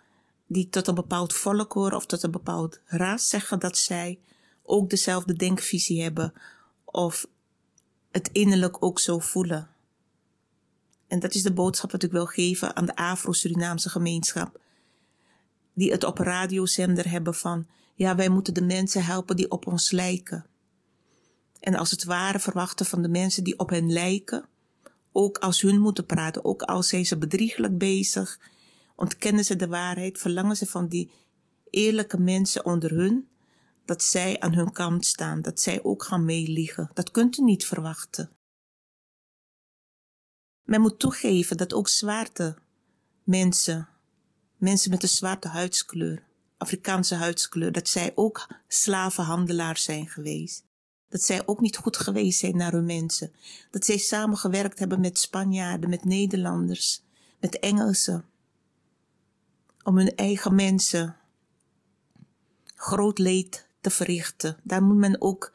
die 0.47 0.69
tot 0.69 0.87
een 0.87 0.95
bepaald 0.95 1.33
volk 1.33 1.73
horen 1.73 1.97
of 1.97 2.05
tot 2.05 2.23
een 2.23 2.31
bepaald 2.31 2.79
ras 2.85 3.27
zeggen 3.27 3.59
dat 3.59 3.77
zij 3.77 4.19
ook 4.63 4.89
dezelfde 4.89 5.33
denkvisie 5.33 6.01
hebben 6.01 6.33
of 6.91 7.27
het 8.11 8.29
innerlijk 8.31 8.83
ook 8.83 8.99
zo 8.99 9.19
voelen. 9.19 9.69
En 11.07 11.19
dat 11.19 11.33
is 11.33 11.43
de 11.43 11.53
boodschap 11.53 11.91
wat 11.91 12.03
ik 12.03 12.11
wil 12.11 12.25
geven 12.25 12.75
aan 12.75 12.85
de 12.85 12.95
Afro-Surinaamse 12.95 13.89
gemeenschap. 13.89 14.59
Die 15.73 15.91
het 15.91 16.03
op 16.03 16.17
radiozender 16.17 17.09
hebben 17.09 17.35
van, 17.35 17.67
ja, 17.95 18.15
wij 18.15 18.29
moeten 18.29 18.53
de 18.53 18.61
mensen 18.61 19.05
helpen 19.05 19.35
die 19.35 19.51
op 19.51 19.67
ons 19.67 19.91
lijken. 19.91 20.45
En 21.59 21.75
als 21.75 21.91
het 21.91 22.03
ware 22.03 22.39
verwachten 22.39 22.85
van 22.85 23.01
de 23.01 23.09
mensen 23.09 23.43
die 23.43 23.59
op 23.59 23.69
hen 23.69 23.91
lijken, 23.91 24.45
ook 25.11 25.37
als 25.37 25.61
hun 25.61 25.79
moeten 25.79 26.05
praten, 26.05 26.45
ook 26.45 26.61
als 26.61 26.87
zijn 26.87 27.05
ze 27.05 27.17
bedriegelijk 27.17 27.77
bezig, 27.77 28.39
ontkennen 28.95 29.43
ze 29.43 29.55
de 29.55 29.67
waarheid, 29.67 30.17
verlangen 30.17 30.55
ze 30.55 30.65
van 30.65 30.87
die 30.87 31.11
eerlijke 31.69 32.19
mensen 32.19 32.65
onder 32.65 32.91
hun, 32.91 33.27
dat 33.89 34.03
zij 34.03 34.39
aan 34.39 34.53
hun 34.53 34.71
kant 34.71 35.05
staan, 35.05 35.41
dat 35.41 35.59
zij 35.59 35.83
ook 35.83 36.03
gaan 36.03 36.25
meeliegen. 36.25 36.89
Dat 36.93 37.11
kunt 37.11 37.37
u 37.37 37.43
niet 37.43 37.65
verwachten. 37.65 38.29
Men 40.63 40.81
moet 40.81 40.99
toegeven 40.99 41.57
dat 41.57 41.73
ook 41.73 41.87
zwarte 41.87 42.57
mensen, 43.23 43.87
mensen 44.57 44.89
met 44.89 45.03
een 45.03 45.09
zwarte 45.09 45.47
huidskleur, 45.47 46.23
Afrikaanse 46.57 47.15
huidskleur, 47.15 47.71
dat 47.71 47.87
zij 47.87 48.11
ook 48.15 48.47
slavenhandelaars 48.67 49.83
zijn 49.83 50.07
geweest. 50.07 50.63
Dat 51.07 51.21
zij 51.21 51.47
ook 51.47 51.59
niet 51.59 51.77
goed 51.77 51.97
geweest 51.97 52.39
zijn 52.39 52.57
naar 52.57 52.71
hun 52.71 52.85
mensen. 52.85 53.31
Dat 53.71 53.85
zij 53.85 53.97
samengewerkt 53.97 54.79
hebben 54.79 54.99
met 54.99 55.19
Spanjaarden, 55.19 55.89
met 55.89 56.03
Nederlanders. 56.05 57.03
met 57.39 57.59
Engelsen. 57.59 58.25
Om 59.83 59.97
hun 59.97 60.15
eigen 60.15 60.55
mensen 60.55 61.15
groot 62.75 63.17
leed 63.17 63.68
te 63.81 63.89
verrichten. 63.89 64.57
Daar 64.63 64.83
moet 64.83 64.97
men 64.97 65.21
ook 65.21 65.53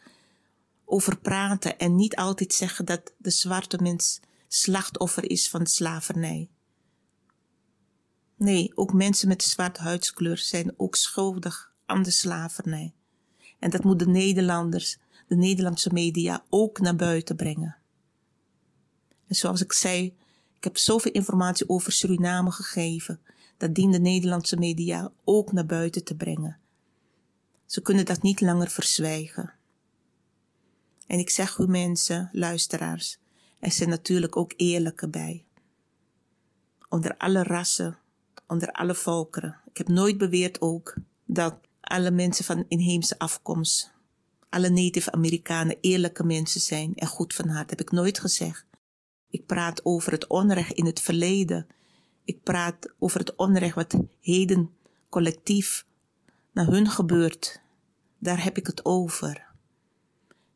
over 0.85 1.19
praten 1.19 1.79
en 1.79 1.95
niet 1.95 2.17
altijd 2.17 2.53
zeggen 2.53 2.85
dat 2.85 3.13
de 3.19 3.31
zwarte 3.31 3.79
mens 3.83 4.21
slachtoffer 4.49 5.31
is 5.31 5.51
van 5.51 5.67
slavernij. 5.67 6.49
Nee, 8.37 8.73
ook 8.75 8.93
mensen 8.93 9.29
met 9.29 9.43
zwarte 9.43 9.81
huidskleur 9.81 10.39
zijn 10.39 10.75
ook 10.77 10.97
schuldig 10.97 11.73
aan 11.87 12.03
de 12.03 12.11
slavernij. 12.11 12.95
En 13.59 13.71
dat 13.71 13.85
moet 13.85 13.99
de 13.99 14.09
Nederlanders, 14.09 14.99
de 15.27 15.37
Nederlandse 15.37 15.93
media 15.93 16.45
ook 16.49 16.81
naar 16.81 16.97
buiten 16.97 17.37
brengen. 17.37 17.77
En 19.27 19.35
zoals 19.35 19.63
ik 19.63 19.73
zei, 19.73 20.17
ik 20.57 20.65
heb 20.65 20.77
zoveel 20.77 21.13
informatie 21.13 21.69
over 21.69 21.93
Suriname 21.93 22.51
gegeven. 22.51 23.21
Dat 23.57 23.75
dient 23.75 23.93
de 23.93 24.01
Nederlandse 24.01 24.57
media 24.57 25.13
ook 25.25 25.53
naar 25.53 25.67
buiten 25.67 26.05
te 26.05 26.17
brengen. 26.17 26.59
Ze 27.67 27.83
kunnen 27.83 28.05
dat 28.05 28.23
niet 28.23 28.41
langer 28.41 28.69
verzwijgen. 28.69 29.53
En 31.07 31.19
ik 31.19 31.31
zeg 31.31 31.59
u 31.59 31.67
mensen, 31.67 32.29
luisteraars, 32.33 33.19
er 33.61 33.73
zijn 33.73 33.89
natuurlijk 33.89 34.37
ook 34.37 34.53
eerlijke 34.57 35.09
bij. 35.09 35.45
Onder 36.89 37.17
alle 37.17 37.43
rassen, 37.43 37.99
onder 38.47 38.73
alle 38.73 38.95
volkeren. 38.95 39.61
Ik 39.71 39.77
heb 39.77 39.89
nooit 39.89 40.19
beweerd 40.19 40.61
ook 40.61 40.95
dat 41.25 41.61
alle 41.81 42.11
mensen 42.11 42.45
van 42.45 42.65
inheemse 42.69 43.19
afkomst, 43.19 43.93
alle 44.49 44.69
Native 44.69 45.13
Amerikanen 45.13 45.77
eerlijke 45.81 46.25
mensen 46.25 46.61
zijn 46.61 46.95
en 46.95 47.07
goed 47.07 47.35
van 47.35 47.49
hart. 47.49 47.71
heb 47.71 47.81
ik 47.81 47.91
nooit 47.91 48.19
gezegd. 48.19 48.67
Ik 49.31 49.47
praat 49.47 49.85
over 49.85 50.13
het 50.13 50.27
onrecht 50.27 50.73
in 50.73 50.87
het 50.87 51.01
verleden. 51.01 51.67
Ik 52.25 52.43
praat 52.43 52.95
over 52.99 53.21
het 53.21 53.37
onrecht 53.37 53.75
wat 53.75 53.97
heden 54.21 54.71
collectief 55.09 55.87
naar 56.55 56.67
hun 56.67 56.89
gebeurt. 56.89 57.61
Daar 58.19 58.43
heb 58.43 58.57
ik 58.57 58.67
het 58.67 58.85
over. 58.85 59.47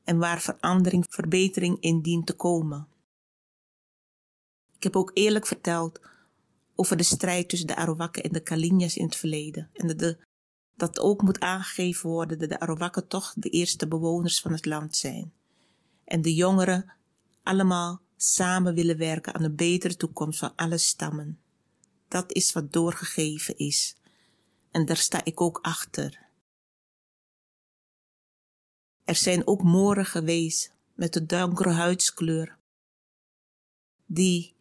En 0.05 0.19
waar 0.19 0.41
verandering, 0.41 1.05
verbetering 1.09 1.81
in 1.81 2.03
dient 2.03 2.27
te 2.27 2.35
komen. 2.35 2.89
Ik 4.77 4.83
heb 4.83 4.97
ook 4.97 5.11
eerlijk 5.15 5.47
verteld 5.47 6.01
over 6.75 6.97
de 6.97 7.03
strijd 7.03 7.49
tussen 7.49 7.69
de 7.69 7.77
Arawakken 7.77 8.23
en 8.23 8.33
de 8.33 8.41
Kalinjas 8.41 8.97
in 8.97 9.05
het 9.05 9.17
verleden. 9.17 9.71
En 9.73 9.87
dat, 9.87 9.99
de, 9.99 10.19
dat 10.77 10.99
ook 10.99 11.23
moet 11.23 11.41
aangegeven 11.41 12.11
worden 12.11 12.39
dat 12.39 12.49
de 12.49 12.61
Arawakken 12.61 13.09
toch 13.09 13.35
de 13.37 13.49
eerste 13.49 13.89
bewoners 13.89 14.41
van 14.41 14.53
het 14.53 14.67
land 14.67 14.97
zijn. 14.97 15.33
En 16.05 16.23
de 16.23 16.35
jongeren 16.35 16.93
allemaal 17.43 18.01
samen 18.17 18.75
willen 18.75 18.97
werken 18.97 19.35
aan 19.35 19.43
een 19.43 19.57
betere 19.57 19.97
toekomst 19.97 20.39
van 20.39 20.53
alle 20.57 20.79
stammen. 20.79 21.39
Dat 22.09 22.33
is 22.33 22.53
wat 22.53 22.73
doorgegeven 22.73 23.57
is. 23.57 23.98
En 24.71 24.85
daar 24.85 24.97
sta 24.97 25.25
ik 25.25 25.41
ook 25.41 25.59
achter. 25.63 26.27
Er 29.05 29.17
zijn 29.17 29.47
ook 29.47 29.63
moren 29.63 30.07
geweest 30.07 30.73
met 30.95 31.13
de 31.13 31.27
donkere 31.27 31.71
huidskleur, 31.71 32.57
die 34.07 34.55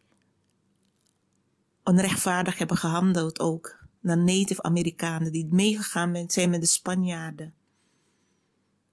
onrechtvaardig 1.82 2.58
hebben 2.58 2.76
gehandeld 2.76 3.40
ook 3.40 3.78
naar 4.00 4.18
Native 4.18 4.62
Amerikanen 4.62 5.32
die 5.32 5.46
meegegaan 5.50 6.30
zijn 6.30 6.50
met 6.50 6.60
de 6.60 6.66
Spanjaarden. 6.66 7.54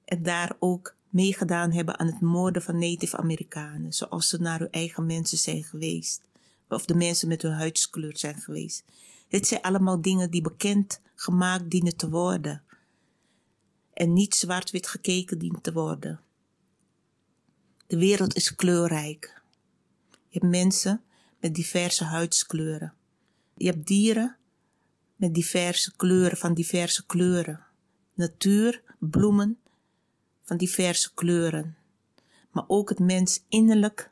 En 0.06 0.24
daar 0.24 0.56
ook 0.60 0.96
meegedaan 1.10 1.72
hebben 1.72 2.00
aan 2.00 2.08
het 2.08 2.22
moorden 2.22 2.62
van 2.62 2.80
Native 2.80 3.18
Amerikanen, 3.18 3.94
zoals 3.94 4.30
ze 4.30 4.42
naar 4.42 4.60
hun 4.60 4.72
eigen 4.72 5.06
mensen 5.06 5.38
zijn 5.38 5.64
geweest, 5.64 6.22
of 6.70 6.86
de 6.86 6.96
mensen 6.96 7.28
met 7.28 7.42
hun 7.42 7.54
huidskleur 7.54 8.18
zijn 8.18 8.40
geweest. 8.40 8.84
Dit 9.28 9.48
zijn 9.48 9.62
allemaal 9.62 10.02
dingen 10.02 10.32
die 10.32 10.42
bekend 10.42 11.02
gemaakt 11.16 11.70
dienen 11.70 11.96
te 11.96 12.10
worden 12.10 12.64
en 13.94 14.14
niet 14.14 14.36
zwart-wit 14.36 14.88
gekeken 14.88 15.38
dient 15.38 15.64
te 15.64 15.74
worden. 15.74 16.20
De 17.88 17.98
wereld 17.98 18.36
is 18.36 18.56
kleurrijk. 18.56 19.42
Je 20.12 20.40
hebt 20.40 20.52
mensen 20.52 21.04
met 21.40 21.56
diverse 21.56 22.04
huidskleuren. 22.04 22.94
Je 23.56 23.66
hebt 23.66 23.88
dieren 23.88 24.38
met 25.16 25.34
diverse 25.34 25.96
kleuren, 25.96 26.38
van 26.38 26.54
diverse 26.54 27.06
kleuren. 27.06 27.66
Natuur, 28.14 28.84
bloemen 29.00 29.60
van 30.44 30.58
diverse 30.58 31.14
kleuren. 31.14 31.78
Maar 32.52 32.64
ook 32.68 32.90
het 32.90 33.00
mens 33.00 33.44
innerlijk 33.50 34.12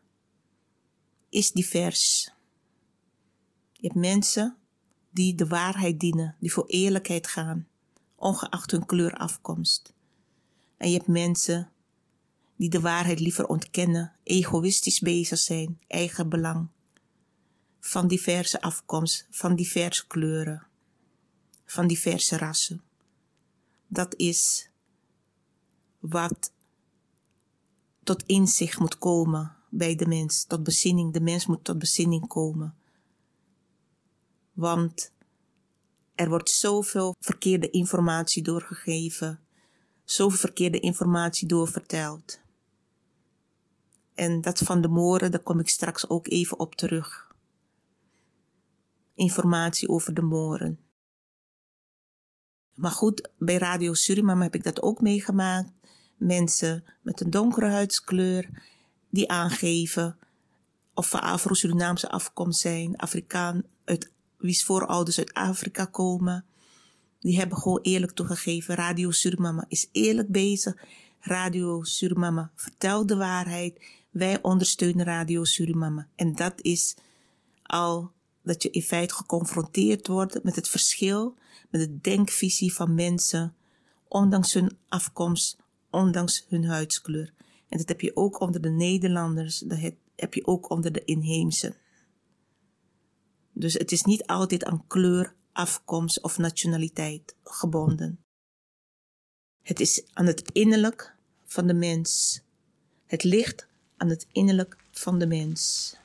is 1.29 1.51
divers. 1.51 2.33
Je 3.71 3.87
hebt 3.87 3.99
mensen 3.99 4.57
die 5.13 5.35
de 5.35 5.47
waarheid 5.47 5.99
dienen, 5.99 6.35
die 6.39 6.53
voor 6.53 6.65
eerlijkheid 6.67 7.27
gaan, 7.27 7.67
ongeacht 8.15 8.71
hun 8.71 8.85
kleur 8.85 9.13
afkomst. 9.13 9.93
En 10.77 10.89
je 10.89 10.95
hebt 10.95 11.07
mensen 11.07 11.71
die 12.55 12.69
de 12.69 12.79
waarheid 12.79 13.19
liever 13.19 13.47
ontkennen, 13.47 14.13
egoïstisch 14.23 14.99
bezig 14.99 15.39
zijn, 15.39 15.79
eigen 15.87 16.29
belang 16.29 16.67
van 17.79 18.07
diverse 18.07 18.61
afkomst, 18.61 19.27
van 19.29 19.55
diverse 19.55 20.07
kleuren, 20.07 20.67
van 21.65 21.87
diverse 21.87 22.37
rassen. 22.37 22.81
Dat 23.87 24.15
is 24.15 24.69
wat 25.99 26.51
tot 28.03 28.23
inzicht 28.25 28.79
moet 28.79 28.97
komen 28.97 29.55
bij 29.69 29.95
de 29.95 30.07
mens, 30.07 30.43
tot 30.43 30.63
bezinning. 30.63 31.13
De 31.13 31.21
mens 31.21 31.45
moet 31.45 31.63
tot 31.63 31.79
bezinning 31.79 32.27
komen. 32.27 32.75
Want 34.53 35.11
er 36.15 36.29
wordt 36.29 36.49
zoveel 36.49 37.15
verkeerde 37.19 37.69
informatie 37.69 38.43
doorgegeven, 38.43 39.39
zoveel 40.03 40.39
verkeerde 40.39 40.79
informatie 40.79 41.47
doorverteld. 41.47 42.39
En 44.13 44.41
dat 44.41 44.59
van 44.59 44.81
de 44.81 44.87
moren, 44.87 45.31
daar 45.31 45.43
kom 45.43 45.59
ik 45.59 45.69
straks 45.69 46.09
ook 46.09 46.27
even 46.27 46.59
op 46.59 46.75
terug 46.75 47.31
informatie 49.15 49.89
over 49.89 50.13
de 50.13 50.21
moren. 50.21 50.79
Maar 52.73 52.91
goed, 52.91 53.29
bij 53.37 53.57
Radio 53.57 53.93
Suriname 53.93 54.43
heb 54.43 54.55
ik 54.55 54.63
dat 54.63 54.81
ook 54.81 55.01
meegemaakt. 55.01 55.71
Mensen 56.17 56.83
met 57.01 57.21
een 57.21 57.29
donkere 57.29 57.69
huidskleur 57.69 58.49
die 59.09 59.29
aangeven 59.29 60.17
of 60.93 61.09
van 61.09 61.21
Afro-Surinaamse 61.21 62.09
afkomst 62.09 62.59
zijn, 62.59 62.95
Afrikaan, 62.95 63.63
uit 63.83 64.11
wie's 64.43 64.63
voorouders 64.63 65.17
uit 65.17 65.33
Afrika 65.33 65.85
komen. 65.85 66.45
Die 67.19 67.37
hebben 67.37 67.57
gewoon 67.57 67.79
eerlijk 67.81 68.11
toegegeven. 68.11 68.75
Radio 68.75 69.11
Suriname 69.11 69.65
is 69.67 69.89
eerlijk 69.91 70.29
bezig. 70.29 70.85
Radio 71.19 71.83
Suriname 71.83 72.49
vertelt 72.55 73.07
de 73.07 73.15
waarheid. 73.15 73.85
Wij 74.09 74.41
ondersteunen 74.41 75.05
Radio 75.05 75.43
Suriname. 75.43 76.07
En 76.15 76.35
dat 76.35 76.53
is 76.61 76.95
al 77.63 78.11
dat 78.41 78.63
je 78.63 78.69
in 78.69 78.81
feite 78.81 79.13
geconfronteerd 79.13 80.07
wordt 80.07 80.43
met 80.43 80.55
het 80.55 80.67
verschil, 80.67 81.37
met 81.69 81.81
de 81.81 81.99
denkvisie 82.01 82.73
van 82.73 82.95
mensen, 82.95 83.55
ondanks 84.07 84.53
hun 84.53 84.77
afkomst, 84.89 85.57
ondanks 85.89 86.45
hun 86.49 86.65
huidskleur. 86.65 87.33
En 87.69 87.77
dat 87.77 87.87
heb 87.87 88.01
je 88.01 88.15
ook 88.15 88.39
onder 88.39 88.61
de 88.61 88.69
Nederlanders, 88.69 89.59
dat 89.59 89.79
heb 90.15 90.33
je 90.33 90.45
ook 90.45 90.69
onder 90.69 90.91
de 90.91 91.05
inheemse. 91.05 91.75
Dus 93.53 93.73
het 93.73 93.91
is 93.91 94.03
niet 94.03 94.25
altijd 94.25 94.63
aan 94.63 94.87
kleur, 94.87 95.35
afkomst 95.51 96.21
of 96.21 96.37
nationaliteit 96.37 97.35
gebonden. 97.43 98.19
Het 99.61 99.79
is 99.79 100.05
aan 100.13 100.25
het 100.25 100.51
innerlijk 100.51 101.15
van 101.45 101.67
de 101.67 101.73
mens. 101.73 102.41
Het 103.05 103.23
ligt 103.23 103.67
aan 103.97 104.09
het 104.09 104.27
innerlijk 104.31 104.77
van 104.91 105.19
de 105.19 105.27
mens. 105.27 105.95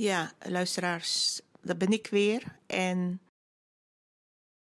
Ja, 0.00 0.32
luisteraars, 0.46 1.40
dat 1.60 1.78
ben 1.78 1.92
ik 1.92 2.06
weer. 2.06 2.58
En 2.66 3.20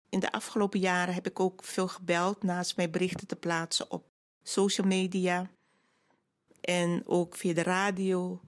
in 0.09 0.19
de 0.19 0.31
afgelopen 0.31 0.79
jaren 0.79 1.13
heb 1.13 1.27
ik 1.27 1.39
ook 1.39 1.63
veel 1.63 1.87
gebeld 1.87 2.43
naast 2.43 2.75
mijn 2.75 2.91
berichten 2.91 3.27
te 3.27 3.35
plaatsen 3.35 3.91
op 3.91 4.05
social 4.43 4.87
media. 4.87 5.49
En 6.61 7.03
ook 7.05 7.35
via 7.35 7.53
de 7.53 7.63
radio 7.63 8.41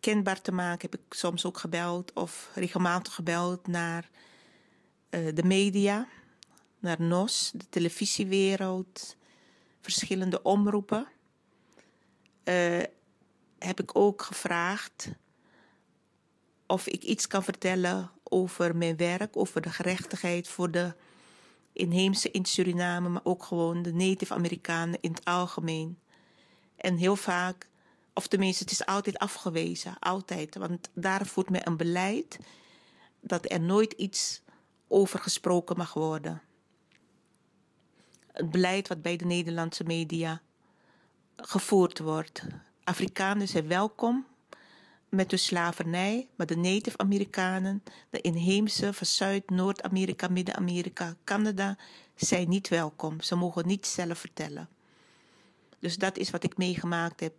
kenbaar 0.00 0.40
te 0.40 0.52
maken 0.52 0.90
heb 0.90 1.00
ik 1.00 1.14
soms 1.14 1.44
ook 1.44 1.58
gebeld 1.58 2.12
of 2.12 2.50
regelmatig 2.54 3.14
gebeld 3.14 3.66
naar 3.66 4.10
uh, 5.10 5.34
de 5.34 5.44
media, 5.44 6.08
naar 6.78 7.02
NOS, 7.02 7.50
de 7.54 7.68
televisiewereld, 7.68 9.16
verschillende 9.80 10.42
omroepen. 10.42 11.06
Uh, 12.44 12.82
heb 13.58 13.80
ik 13.80 13.96
ook 13.96 14.22
gevraagd 14.22 15.10
of 16.70 16.86
ik 16.86 17.02
iets 17.02 17.26
kan 17.26 17.42
vertellen 17.42 18.10
over 18.22 18.76
mijn 18.76 18.96
werk, 18.96 19.36
over 19.36 19.60
de 19.60 19.70
gerechtigheid 19.70 20.48
voor 20.48 20.70
de 20.70 20.94
inheemse 21.72 22.30
in 22.30 22.44
Suriname, 22.44 23.08
maar 23.08 23.24
ook 23.24 23.44
gewoon 23.44 23.82
de 23.82 23.92
Native 23.92 24.34
Amerikanen 24.34 24.98
in 25.00 25.10
het 25.10 25.24
algemeen. 25.24 25.98
En 26.76 26.96
heel 26.96 27.16
vaak, 27.16 27.68
of 28.14 28.26
tenminste, 28.26 28.62
het 28.62 28.72
is 28.72 28.86
altijd 28.86 29.18
afgewezen, 29.18 29.98
altijd. 29.98 30.56
Want 30.56 30.90
daar 30.94 31.26
voert 31.26 31.50
men 31.50 31.66
een 31.66 31.76
beleid 31.76 32.38
dat 33.20 33.52
er 33.52 33.60
nooit 33.60 33.92
iets 33.92 34.42
over 34.88 35.18
gesproken 35.18 35.76
mag 35.76 35.94
worden. 35.94 36.42
Het 38.32 38.50
beleid 38.50 38.88
wat 38.88 39.02
bij 39.02 39.16
de 39.16 39.24
Nederlandse 39.24 39.84
media 39.84 40.40
gevoerd 41.36 41.98
wordt. 41.98 42.42
Afrikanen 42.84 43.48
zijn 43.48 43.68
welkom 43.68 44.26
met 45.10 45.30
de 45.30 45.36
slavernij, 45.36 46.28
maar 46.36 46.46
de 46.46 46.56
Native 46.56 46.98
Amerikanen, 46.98 47.82
de 48.10 48.20
inheemse 48.20 48.92
van 48.92 49.06
Zuid, 49.06 49.50
Noord-Amerika, 49.50 50.28
Midden-Amerika, 50.28 51.16
Canada, 51.24 51.78
zijn 52.14 52.48
niet 52.48 52.68
welkom. 52.68 53.20
Ze 53.20 53.34
mogen 53.36 53.66
niet 53.66 53.86
zelf 53.86 54.18
vertellen. 54.18 54.68
Dus 55.78 55.96
dat 55.96 56.16
is 56.16 56.30
wat 56.30 56.44
ik 56.44 56.56
meegemaakt 56.56 57.20
heb. 57.20 57.34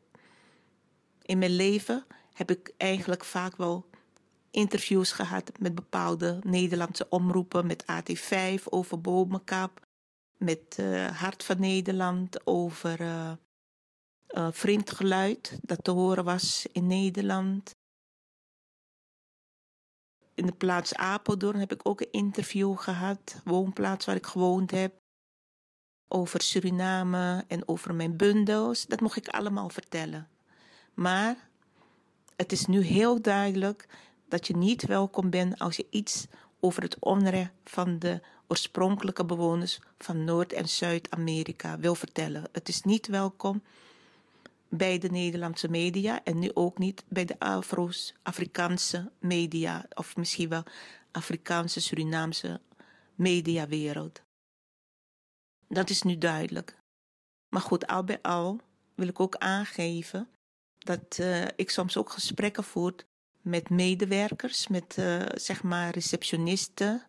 In 1.22 1.38
mijn 1.38 1.55
leven 1.55 2.05
heb 2.34 2.51
ik 2.51 2.74
eigenlijk 2.78 3.26
vaak 3.26 3.55
wel 3.55 3.89
interviews 4.51 5.11
gehad 5.11 5.51
met 5.59 5.76
bepaalde 5.76 6.39
Nederlandse 6.43 7.09
omroepen, 7.09 7.67
met 7.67 7.84
AT5 7.84 8.63
over 8.63 9.01
Bomenkap, 9.01 9.80
met 10.38 10.78
uh, 10.80 11.07
Hart 11.07 11.43
van 11.43 11.59
Nederland 11.59 12.47
over 12.47 13.01
uh, 13.01 13.32
uh, 14.34 14.47
vreemd 14.51 14.91
geluid 14.91 15.59
dat 15.61 15.84
te 15.84 15.91
horen 15.91 16.23
was 16.23 16.65
in 16.71 16.88
Nederland. 16.88 17.75
In 20.34 20.45
de 20.45 20.53
plaats 20.53 20.95
Apeldoorn 20.95 21.59
heb 21.59 21.71
ik 21.71 21.88
ook 21.88 22.01
een 22.01 22.11
interview 22.11 22.77
gehad, 22.77 23.41
woonplaats 23.43 24.05
waar 24.05 24.15
ik 24.15 24.25
gewoond 24.25 24.71
heb. 24.71 24.99
Over 26.07 26.41
Suriname 26.41 27.43
en 27.47 27.67
over 27.67 27.93
mijn 27.95 28.17
bundels. 28.17 28.86
Dat 28.86 29.01
mocht 29.01 29.17
ik 29.17 29.27
allemaal 29.27 29.69
vertellen. 29.69 30.29
Maar 30.93 31.49
het 32.36 32.51
is 32.51 32.65
nu 32.65 32.82
heel 32.82 33.21
duidelijk 33.21 33.88
dat 34.27 34.47
je 34.47 34.55
niet 34.55 34.86
welkom 34.86 35.29
bent 35.29 35.59
als 35.59 35.75
je 35.75 35.88
iets 35.89 36.27
over 36.59 36.82
het 36.84 36.99
onrecht 36.99 37.51
van 37.63 37.99
de 37.99 38.21
oorspronkelijke 38.47 39.25
bewoners 39.25 39.79
van 39.97 40.23
Noord- 40.23 40.53
en 40.53 40.69
Zuid-Amerika 40.69 41.79
wil 41.79 41.95
vertellen. 41.95 42.43
Het 42.51 42.67
is 42.67 42.82
niet 42.82 43.07
welkom 43.07 43.61
bij 44.72 44.97
de 44.97 45.09
Nederlandse 45.09 45.69
media 45.69 46.24
en 46.24 46.39
nu 46.39 46.51
ook 46.53 46.78
niet 46.78 47.03
bij 47.07 47.26
de 47.26 47.39
Afro's, 47.39 48.13
Afrikaanse 48.24 49.11
media 49.19 49.86
of 49.93 50.15
misschien 50.15 50.49
wel 50.49 50.63
Afrikaanse, 51.11 51.82
Surinaamse 51.82 52.61
mediawereld. 53.15 54.22
Dat 55.67 55.89
is 55.89 56.01
nu 56.01 56.17
duidelijk. 56.17 56.78
Maar 57.49 57.61
goed, 57.61 57.88
al 57.88 58.03
bij 58.03 58.22
al 58.22 58.59
wil 58.95 59.07
ik 59.07 59.19
ook 59.19 59.36
aangeven 59.36 60.30
dat 60.78 61.17
uh, 61.19 61.45
ik 61.55 61.69
soms 61.69 61.97
ook 61.97 62.09
gesprekken 62.09 62.63
voer 62.63 62.95
met 63.41 63.69
medewerkers, 63.69 64.67
met 64.67 64.97
uh, 64.99 65.22
zeg 65.34 65.63
maar 65.63 65.93
receptionisten 65.93 67.03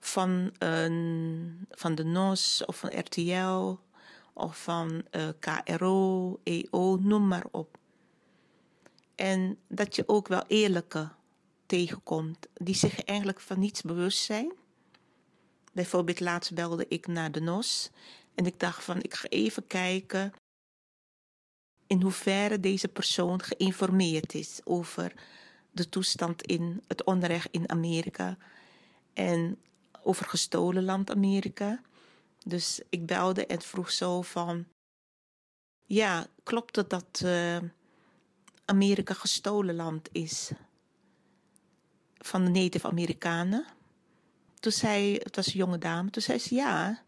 van, 0.00 0.54
uh, 0.62 1.52
van 1.70 1.94
de 1.94 2.04
NOS 2.04 2.64
of 2.64 2.78
van 2.78 2.98
RTL 2.98 3.78
of 4.36 4.62
van 4.62 5.02
uh, 5.10 5.28
KRO, 5.38 6.40
EO, 6.42 6.96
noem 6.96 7.28
maar 7.28 7.46
op. 7.50 7.78
En 9.14 9.58
dat 9.68 9.96
je 9.96 10.08
ook 10.08 10.28
wel 10.28 10.44
eerlijke 10.46 11.08
tegenkomt, 11.66 12.46
die 12.52 12.74
zich 12.74 13.04
eigenlijk 13.04 13.40
van 13.40 13.58
niets 13.58 13.82
bewust 13.82 14.24
zijn. 14.24 14.52
Bijvoorbeeld 15.72 16.20
laatst 16.20 16.54
belde 16.54 16.86
ik 16.88 17.06
naar 17.06 17.32
de 17.32 17.40
NOS 17.40 17.90
en 18.34 18.46
ik 18.46 18.60
dacht 18.60 18.84
van 18.84 19.02
ik 19.02 19.14
ga 19.14 19.28
even 19.28 19.66
kijken 19.66 20.32
in 21.86 22.02
hoeverre 22.02 22.60
deze 22.60 22.88
persoon 22.88 23.42
geïnformeerd 23.42 24.34
is 24.34 24.60
over 24.64 25.12
de 25.70 25.88
toestand 25.88 26.42
in 26.42 26.82
het 26.86 27.04
onrecht 27.04 27.48
in 27.50 27.70
Amerika 27.70 28.36
en 29.12 29.58
over 30.02 30.26
gestolen 30.26 30.84
land 30.84 31.10
Amerika. 31.10 31.80
Dus 32.48 32.80
ik 32.90 33.06
belde 33.06 33.46
en 33.46 33.62
vroeg 33.62 33.90
zo 33.90 34.22
van, 34.22 34.66
ja, 35.84 36.26
klopt 36.42 36.76
het 36.76 36.90
dat 36.90 37.20
uh, 37.24 37.58
Amerika 38.64 39.14
gestolen 39.14 39.74
land 39.74 40.08
is 40.12 40.50
van 42.18 42.44
de 42.44 42.50
Native 42.50 42.86
Amerikanen? 42.86 43.66
Toen 44.60 44.72
zei, 44.72 45.14
het 45.14 45.36
was 45.36 45.46
een 45.46 45.52
jonge 45.52 45.78
dame, 45.78 46.10
toen 46.10 46.22
zei 46.22 46.38
ze 46.38 46.54
ja, 46.54 47.02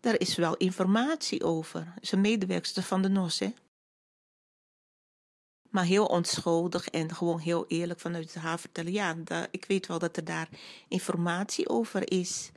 daar 0.00 0.20
is 0.20 0.34
wel 0.34 0.56
informatie 0.56 1.44
over. 1.44 1.94
Ze 2.02 2.14
een 2.14 2.20
medewerkster 2.20 2.82
van 2.82 3.02
de 3.02 3.08
NOS, 3.08 3.38
hè? 3.38 3.52
Maar 5.70 5.84
heel 5.84 6.06
onschuldig 6.06 6.88
en 6.88 7.14
gewoon 7.14 7.38
heel 7.38 7.66
eerlijk 7.66 8.00
vanuit 8.00 8.34
haar 8.34 8.60
vertellen. 8.60 8.92
Ja, 8.92 9.16
ik 9.50 9.64
weet 9.64 9.86
wel 9.86 9.98
dat 9.98 10.16
er 10.16 10.24
daar 10.24 10.48
informatie 10.88 11.68
over 11.68 12.10
is. 12.10 12.50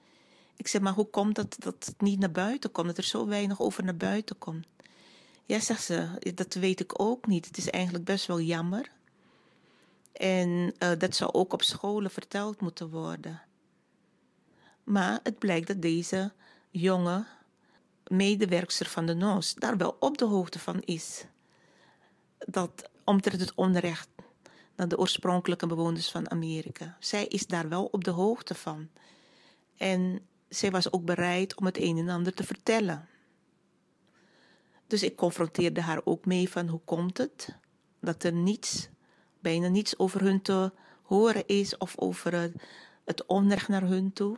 Ik 0.57 0.67
zeg, 0.67 0.81
maar 0.81 0.93
hoe 0.93 1.09
komt 1.09 1.35
dat 1.35 1.55
dat 1.59 1.85
het 1.85 2.01
niet 2.01 2.19
naar 2.19 2.31
buiten 2.31 2.71
komt? 2.71 2.87
Dat 2.87 2.97
er 2.97 3.03
zo 3.03 3.27
weinig 3.27 3.59
over 3.59 3.83
naar 3.83 3.97
buiten 3.97 4.37
komt? 4.37 4.67
Ja, 5.45 5.59
zegt 5.59 5.83
ze, 5.83 6.31
dat 6.35 6.53
weet 6.53 6.79
ik 6.79 7.01
ook 7.01 7.27
niet. 7.27 7.45
Het 7.45 7.57
is 7.57 7.69
eigenlijk 7.69 8.05
best 8.05 8.25
wel 8.25 8.41
jammer. 8.41 8.91
En 10.11 10.73
uh, 10.79 10.91
dat 10.97 11.15
zou 11.15 11.31
ook 11.33 11.53
op 11.53 11.61
scholen 11.61 12.11
verteld 12.11 12.61
moeten 12.61 12.89
worden. 12.89 13.41
Maar 14.83 15.19
het 15.23 15.39
blijkt 15.39 15.67
dat 15.67 15.81
deze 15.81 16.31
jonge 16.69 17.25
medewerkster 18.07 18.85
van 18.85 19.05
de 19.05 19.13
NOS 19.13 19.53
daar 19.53 19.77
wel 19.77 19.95
op 19.99 20.17
de 20.17 20.25
hoogte 20.25 20.59
van 20.59 20.81
is. 20.81 21.25
Dat 22.37 22.89
omtrent 23.03 23.41
het 23.41 23.55
onrecht 23.55 24.09
naar 24.75 24.87
de 24.87 24.97
oorspronkelijke 24.97 25.67
bewoners 25.67 26.11
van 26.11 26.31
Amerika. 26.31 26.97
Zij 26.99 27.25
is 27.25 27.47
daar 27.47 27.69
wel 27.69 27.85
op 27.85 28.03
de 28.03 28.11
hoogte 28.11 28.55
van. 28.55 28.89
En 29.77 30.27
zij 30.49 30.71
was 30.71 30.91
ook 30.91 31.05
bereid 31.05 31.55
om 31.55 31.65
het 31.65 31.77
een 31.77 31.97
en 31.97 32.09
ander 32.09 32.33
te 32.33 32.43
vertellen. 32.43 33.07
Dus 34.87 35.03
ik 35.03 35.15
confronteerde 35.15 35.81
haar 35.81 36.01
ook 36.03 36.25
mee 36.25 36.49
van 36.49 36.67
hoe 36.67 36.81
komt 36.85 37.17
het 37.17 37.55
dat 37.99 38.23
er 38.23 38.33
niets, 38.33 38.89
bijna 39.39 39.67
niets 39.67 39.99
over 39.99 40.21
hun 40.21 40.41
te 40.41 40.71
horen 41.03 41.47
is 41.47 41.77
of 41.77 41.97
over 41.97 42.51
het 43.05 43.25
onrecht 43.25 43.67
naar 43.67 43.81
hun 43.81 44.13
toe. 44.13 44.37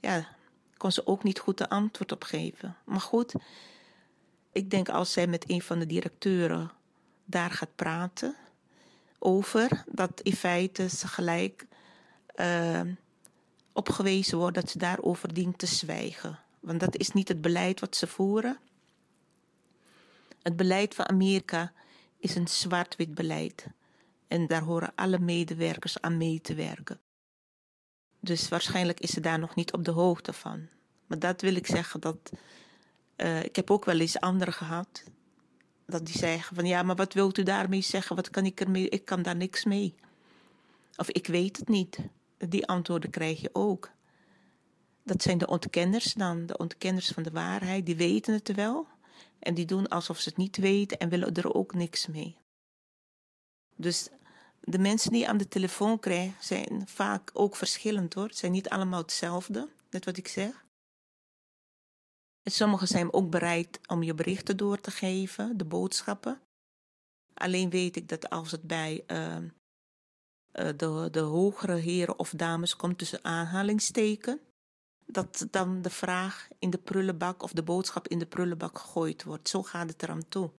Ja, 0.00 0.28
kon 0.76 0.92
ze 0.92 1.06
ook 1.06 1.22
niet 1.22 1.38
goed 1.38 1.58
de 1.58 1.68
antwoord 1.68 2.12
op 2.12 2.24
geven. 2.24 2.76
Maar 2.84 3.00
goed, 3.00 3.34
ik 4.52 4.70
denk 4.70 4.88
als 4.88 5.12
zij 5.12 5.26
met 5.26 5.50
een 5.50 5.62
van 5.62 5.78
de 5.78 5.86
directeuren 5.86 6.70
daar 7.24 7.50
gaat 7.50 7.74
praten 7.74 8.34
over, 9.18 9.84
dat 9.86 10.20
in 10.20 10.36
feite 10.36 10.88
ze 10.88 11.08
gelijk 11.08 11.66
uh, 12.36 12.80
opgewezen 13.72 14.38
wordt 14.38 14.54
dat 14.54 14.70
ze 14.70 14.78
daarover 14.78 15.34
dient 15.34 15.58
te 15.58 15.66
zwijgen. 15.66 16.38
Want 16.60 16.80
dat 16.80 16.96
is 16.96 17.10
niet 17.10 17.28
het 17.28 17.40
beleid 17.40 17.80
wat 17.80 17.96
ze 17.96 18.06
voeren. 18.06 18.58
Het 20.42 20.56
beleid 20.56 20.94
van 20.94 21.08
Amerika 21.08 21.72
is 22.18 22.34
een 22.34 22.48
zwart-wit 22.48 23.14
beleid. 23.14 23.66
En 24.28 24.46
daar 24.46 24.62
horen 24.62 24.92
alle 24.94 25.18
medewerkers 25.18 26.00
aan 26.00 26.16
mee 26.16 26.40
te 26.40 26.54
werken. 26.54 27.00
Dus 28.20 28.48
waarschijnlijk 28.48 29.00
is 29.00 29.10
ze 29.10 29.20
daar 29.20 29.38
nog 29.38 29.54
niet 29.54 29.72
op 29.72 29.84
de 29.84 29.90
hoogte 29.90 30.32
van. 30.32 30.68
Maar 31.06 31.18
dat 31.18 31.40
wil 31.40 31.54
ik 31.54 31.66
zeggen 31.66 32.00
dat. 32.00 32.32
Uh, 33.16 33.44
ik 33.44 33.56
heb 33.56 33.70
ook 33.70 33.84
wel 33.84 33.98
eens 33.98 34.20
anderen 34.20 34.54
gehad. 34.54 35.04
Dat 35.86 36.06
die 36.06 36.18
zeggen 36.18 36.56
van 36.56 36.66
ja, 36.66 36.82
maar 36.82 36.96
wat 36.96 37.12
wilt 37.12 37.38
u 37.38 37.42
daarmee 37.42 37.80
zeggen? 37.80 38.16
Wat 38.16 38.30
kan 38.30 38.44
ik 38.44 38.60
ermee? 38.60 38.88
Ik 38.88 39.04
kan 39.04 39.22
daar 39.22 39.36
niks 39.36 39.64
mee. 39.64 39.94
Of 40.96 41.10
ik 41.10 41.26
weet 41.26 41.56
het 41.56 41.68
niet 41.68 41.98
die 42.48 42.66
antwoorden 42.66 43.10
krijg 43.10 43.40
je 43.40 43.50
ook. 43.52 43.90
Dat 45.04 45.22
zijn 45.22 45.38
de 45.38 45.46
ontkenners 45.46 46.12
dan, 46.12 46.46
de 46.46 46.56
ontkenners 46.56 47.08
van 47.08 47.22
de 47.22 47.30
waarheid. 47.30 47.86
Die 47.86 47.96
weten 47.96 48.34
het 48.34 48.54
wel 48.54 48.86
en 49.38 49.54
die 49.54 49.66
doen 49.66 49.88
alsof 49.88 50.18
ze 50.18 50.28
het 50.28 50.38
niet 50.38 50.56
weten 50.56 50.98
en 50.98 51.08
willen 51.08 51.34
er 51.34 51.54
ook 51.54 51.74
niks 51.74 52.06
mee. 52.06 52.38
Dus 53.76 54.08
de 54.60 54.78
mensen 54.78 55.10
die 55.10 55.20
je 55.20 55.28
aan 55.28 55.36
de 55.36 55.48
telefoon 55.48 55.98
krijgt, 55.98 56.44
zijn 56.44 56.88
vaak 56.88 57.30
ook 57.32 57.56
verschillend 57.56 58.14
hoor. 58.14 58.26
Het 58.26 58.36
zijn 58.36 58.52
niet 58.52 58.68
allemaal 58.68 59.00
hetzelfde, 59.00 59.68
net 59.90 60.04
wat 60.04 60.16
ik 60.16 60.28
zeg. 60.28 60.64
En 62.42 62.52
sommigen 62.52 62.86
zijn 62.86 63.12
ook 63.12 63.30
bereid 63.30 63.80
om 63.86 64.02
je 64.02 64.14
berichten 64.14 64.56
door 64.56 64.80
te 64.80 64.90
geven, 64.90 65.56
de 65.56 65.64
boodschappen. 65.64 66.40
Alleen 67.34 67.70
weet 67.70 67.96
ik 67.96 68.08
dat 68.08 68.30
als 68.30 68.50
het 68.50 68.62
bij 68.62 69.04
uh, 69.06 69.36
de, 70.52 71.08
de 71.10 71.20
hogere 71.20 71.74
heren 71.74 72.18
of 72.18 72.30
dames 72.30 72.76
komt 72.76 72.98
tussen 72.98 73.24
aanhalingsteken, 73.24 74.40
dat 75.06 75.46
dan 75.50 75.82
de 75.82 75.90
vraag 75.90 76.48
in 76.58 76.70
de 76.70 76.78
prullenbak 76.78 77.42
of 77.42 77.52
de 77.52 77.62
boodschap 77.62 78.08
in 78.08 78.18
de 78.18 78.26
prullenbak 78.26 78.78
gegooid 78.78 79.24
wordt. 79.24 79.48
Zo 79.48 79.62
gaat 79.62 79.88
het 79.88 80.02
eraan 80.02 80.28
toe. 80.28 80.50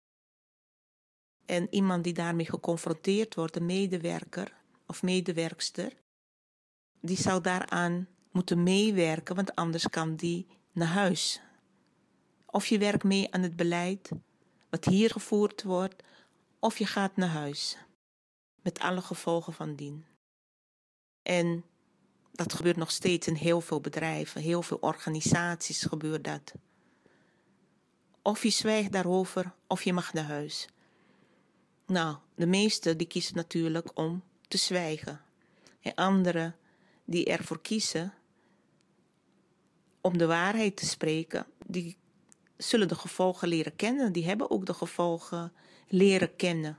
En 1.47 1.75
iemand 1.75 2.05
die 2.05 2.13
daarmee 2.13 2.47
geconfronteerd 2.47 3.35
wordt, 3.35 3.57
een 3.57 3.67
medewerker 3.67 4.53
of 4.87 5.03
medewerkster, 5.03 5.93
die 7.01 7.17
zou 7.17 7.41
daaraan 7.41 8.09
moeten 8.31 8.63
meewerken, 8.63 9.35
want 9.35 9.55
anders 9.55 9.89
kan 9.89 10.17
die 10.17 10.47
naar 10.73 10.89
huis. 10.89 11.41
Of 12.47 12.67
je 12.67 12.79
werkt 12.79 13.05
mee 13.05 13.33
aan 13.33 13.43
het 13.43 13.57
beleid 13.57 14.11
wat 14.71 14.85
hier 14.85 15.11
gevoerd 15.11 15.63
wordt, 15.63 16.03
of 16.59 16.79
je 16.79 16.87
gaat 16.87 17.17
naar 17.17 17.29
huis. 17.29 17.77
Met 18.63 18.79
alle 18.79 19.01
gevolgen 19.01 19.53
van 19.53 19.75
dien. 19.75 20.05
En 21.23 21.65
dat 22.33 22.53
gebeurt 22.53 22.77
nog 22.77 22.91
steeds 22.91 23.27
in 23.27 23.35
heel 23.35 23.61
veel 23.61 23.81
bedrijven, 23.81 24.41
heel 24.41 24.63
veel 24.63 24.79
organisaties 24.81 25.83
gebeurt 25.83 26.25
dat. 26.25 26.53
Of 28.23 28.43
je 28.43 28.51
zwijgt 28.51 28.93
daarover, 28.93 29.53
of 29.67 29.83
je 29.83 29.93
mag 29.93 30.13
naar 30.13 30.25
huis. 30.25 30.69
Nou, 31.87 32.17
de 32.35 32.47
meesten 32.47 32.99
die 32.99 33.07
kiezen 33.07 33.37
natuurlijk 33.37 33.99
om 33.99 34.23
te 34.49 34.57
zwijgen. 34.57 35.21
En 35.81 35.95
anderen 35.95 36.57
die 37.05 37.25
ervoor 37.25 37.61
kiezen 37.61 38.15
om 40.01 40.19
de 40.19 40.27
waarheid 40.27 40.77
te 40.77 40.87
spreken, 40.87 41.47
die 41.67 41.97
zullen 42.57 42.89
de 42.89 42.95
gevolgen 42.95 43.49
leren 43.49 43.77
kennen. 43.77 44.13
Die 44.13 44.25
hebben 44.25 44.51
ook 44.51 44.67
de 44.67 44.75
gevolgen 44.75 45.53
leren 45.89 46.37
kennen. 46.37 46.79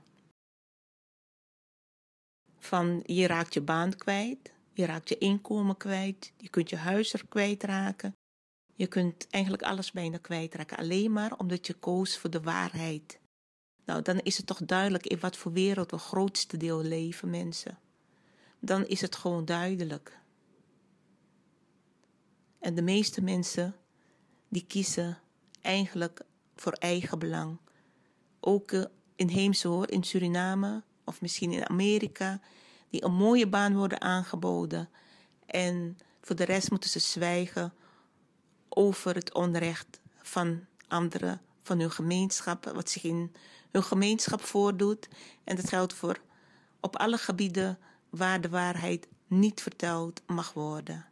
Van 2.62 3.02
je 3.06 3.26
raakt 3.26 3.54
je 3.54 3.60
baan 3.60 3.96
kwijt, 3.96 4.52
je 4.72 4.86
raakt 4.86 5.08
je 5.08 5.18
inkomen 5.18 5.76
kwijt, 5.76 6.32
je 6.36 6.48
kunt 6.48 6.70
je 6.70 6.76
huis 6.76 7.12
er 7.12 7.26
kwijtraken. 7.28 8.16
Je 8.74 8.86
kunt 8.86 9.26
eigenlijk 9.30 9.62
alles 9.62 9.92
bijna 9.92 10.18
kwijtraken, 10.18 10.76
alleen 10.76 11.12
maar 11.12 11.38
omdat 11.38 11.66
je 11.66 11.74
koos 11.74 12.18
voor 12.18 12.30
de 12.30 12.40
waarheid. 12.40 13.20
Nou, 13.84 14.02
dan 14.02 14.18
is 14.18 14.36
het 14.36 14.46
toch 14.46 14.60
duidelijk 14.64 15.06
in 15.06 15.18
wat 15.20 15.36
voor 15.36 15.52
wereld 15.52 15.90
we 15.90 15.98
grootste 15.98 16.56
deel 16.56 16.82
leven, 16.82 17.30
mensen. 17.30 17.78
Dan 18.58 18.86
is 18.86 19.00
het 19.00 19.16
gewoon 19.16 19.44
duidelijk. 19.44 20.18
En 22.58 22.74
de 22.74 22.82
meeste 22.82 23.22
mensen 23.22 23.76
die 24.48 24.64
kiezen 24.66 25.18
eigenlijk 25.60 26.20
voor 26.54 26.72
eigen 26.72 27.18
belang. 27.18 27.58
Ook 28.40 28.72
uh, 28.72 28.84
inheemse 29.16 29.68
hoor, 29.68 29.90
in 29.90 30.02
Suriname 30.02 30.82
of 31.04 31.20
misschien 31.20 31.52
in 31.52 31.68
Amerika, 31.68 32.40
die 32.90 33.04
een 33.04 33.14
mooie 33.14 33.46
baan 33.46 33.76
worden 33.76 34.00
aangeboden. 34.00 34.88
En 35.46 35.98
voor 36.20 36.36
de 36.36 36.44
rest 36.44 36.70
moeten 36.70 36.90
ze 36.90 36.98
zwijgen 36.98 37.74
over 38.68 39.14
het 39.14 39.34
onrecht 39.34 40.00
van 40.22 40.64
anderen, 40.88 41.40
van 41.62 41.78
hun 41.78 41.90
gemeenschappen, 41.90 42.74
wat 42.74 42.90
zich 42.90 43.04
in 43.04 43.32
hun 43.70 43.82
gemeenschap 43.82 44.42
voordoet. 44.42 45.08
En 45.44 45.56
dat 45.56 45.68
geldt 45.68 45.94
voor 45.94 46.20
op 46.80 46.96
alle 46.96 47.18
gebieden 47.18 47.78
waar 48.10 48.40
de 48.40 48.48
waarheid 48.48 49.08
niet 49.26 49.62
verteld 49.62 50.22
mag 50.26 50.52
worden. 50.52 51.06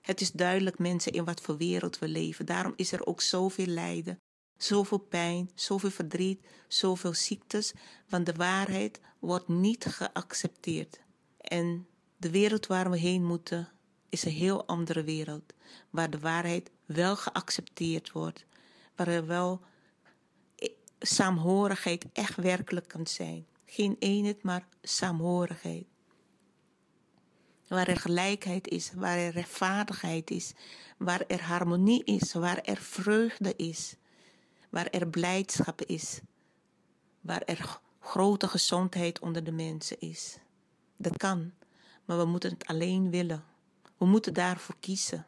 Het 0.00 0.20
is 0.20 0.30
duidelijk, 0.30 0.78
mensen, 0.78 1.12
in 1.12 1.24
wat 1.24 1.40
voor 1.40 1.56
wereld 1.56 1.98
we 1.98 2.08
leven. 2.08 2.46
Daarom 2.46 2.72
is 2.76 2.92
er 2.92 3.06
ook 3.06 3.20
zoveel 3.20 3.66
lijden, 3.66 4.18
zoveel 4.64 4.98
pijn, 4.98 5.50
zoveel 5.54 5.90
verdriet, 5.90 6.40
zoveel 6.68 7.14
ziektes, 7.14 7.72
want 8.08 8.26
de 8.26 8.32
waarheid 8.32 9.00
wordt 9.18 9.48
niet 9.48 9.84
geaccepteerd. 9.84 11.00
En 11.40 11.86
de 12.16 12.30
wereld 12.30 12.66
waar 12.66 12.90
we 12.90 12.98
heen 12.98 13.24
moeten 13.24 13.68
is 14.08 14.24
een 14.24 14.32
heel 14.32 14.66
andere 14.66 15.02
wereld, 15.02 15.52
waar 15.90 16.10
de 16.10 16.18
waarheid 16.18 16.70
wel 16.84 17.16
geaccepteerd 17.16 18.12
wordt, 18.12 18.46
waar 18.96 19.08
er 19.08 19.26
wel 19.26 19.60
saamhorigheid 20.98 22.06
echt 22.12 22.36
werkelijk 22.36 22.88
kan 22.88 23.06
zijn. 23.06 23.46
Geen 23.64 23.96
eenheid, 23.98 24.42
maar 24.42 24.66
saamhorigheid. 24.82 25.86
Waar 27.68 27.88
er 27.88 27.96
gelijkheid 27.96 28.68
is, 28.68 28.92
waar 28.94 29.18
er 29.18 29.32
rechtvaardigheid 29.32 30.30
is, 30.30 30.52
waar 30.96 31.24
er 31.26 31.42
harmonie 31.42 32.04
is, 32.04 32.32
waar 32.32 32.58
er 32.58 32.76
vreugde 32.76 33.56
is, 33.56 33.96
waar 34.74 34.86
er 34.86 35.08
blijdschap 35.08 35.82
is, 35.82 36.20
waar 37.20 37.42
er 37.42 37.80
grote 38.00 38.48
gezondheid 38.48 39.20
onder 39.20 39.44
de 39.44 39.52
mensen 39.52 40.00
is. 40.00 40.38
Dat 40.96 41.16
kan, 41.16 41.52
maar 42.04 42.18
we 42.18 42.24
moeten 42.24 42.50
het 42.50 42.66
alleen 42.66 43.10
willen. 43.10 43.44
We 43.96 44.06
moeten 44.06 44.34
daarvoor 44.34 44.76
kiezen. 44.80 45.26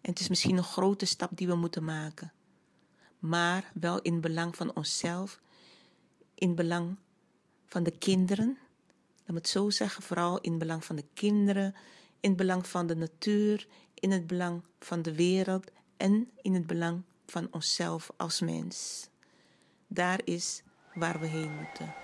En 0.00 0.10
het 0.10 0.20
is 0.20 0.28
misschien 0.28 0.56
een 0.56 0.64
grote 0.64 1.06
stap 1.06 1.30
die 1.34 1.46
we 1.46 1.54
moeten 1.54 1.84
maken 1.84 2.32
maar 3.22 3.70
wel 3.74 4.00
in 4.00 4.20
belang 4.20 4.56
van 4.56 4.74
onszelf, 4.74 5.40
in 6.34 6.54
belang 6.54 6.96
van 7.66 7.82
de 7.82 7.98
kinderen. 7.98 8.58
Laat 9.18 9.26
me 9.26 9.34
het 9.34 9.48
zo 9.48 9.70
zeggen, 9.70 10.02
vooral 10.02 10.40
in 10.40 10.58
belang 10.58 10.84
van 10.84 10.96
de 10.96 11.04
kinderen, 11.14 11.74
in 12.20 12.36
belang 12.36 12.66
van 12.66 12.86
de 12.86 12.96
natuur, 12.96 13.66
in 13.94 14.10
het 14.10 14.26
belang 14.26 14.62
van 14.78 15.02
de 15.02 15.14
wereld 15.14 15.70
en 15.96 16.30
in 16.40 16.54
het 16.54 16.66
belang 16.66 17.02
van 17.32 17.48
onszelf 17.50 18.10
als 18.16 18.40
mens. 18.40 19.08
Daar 19.86 20.20
is 20.24 20.62
waar 20.94 21.20
we 21.20 21.26
heen 21.26 21.56
moeten. 21.56 21.94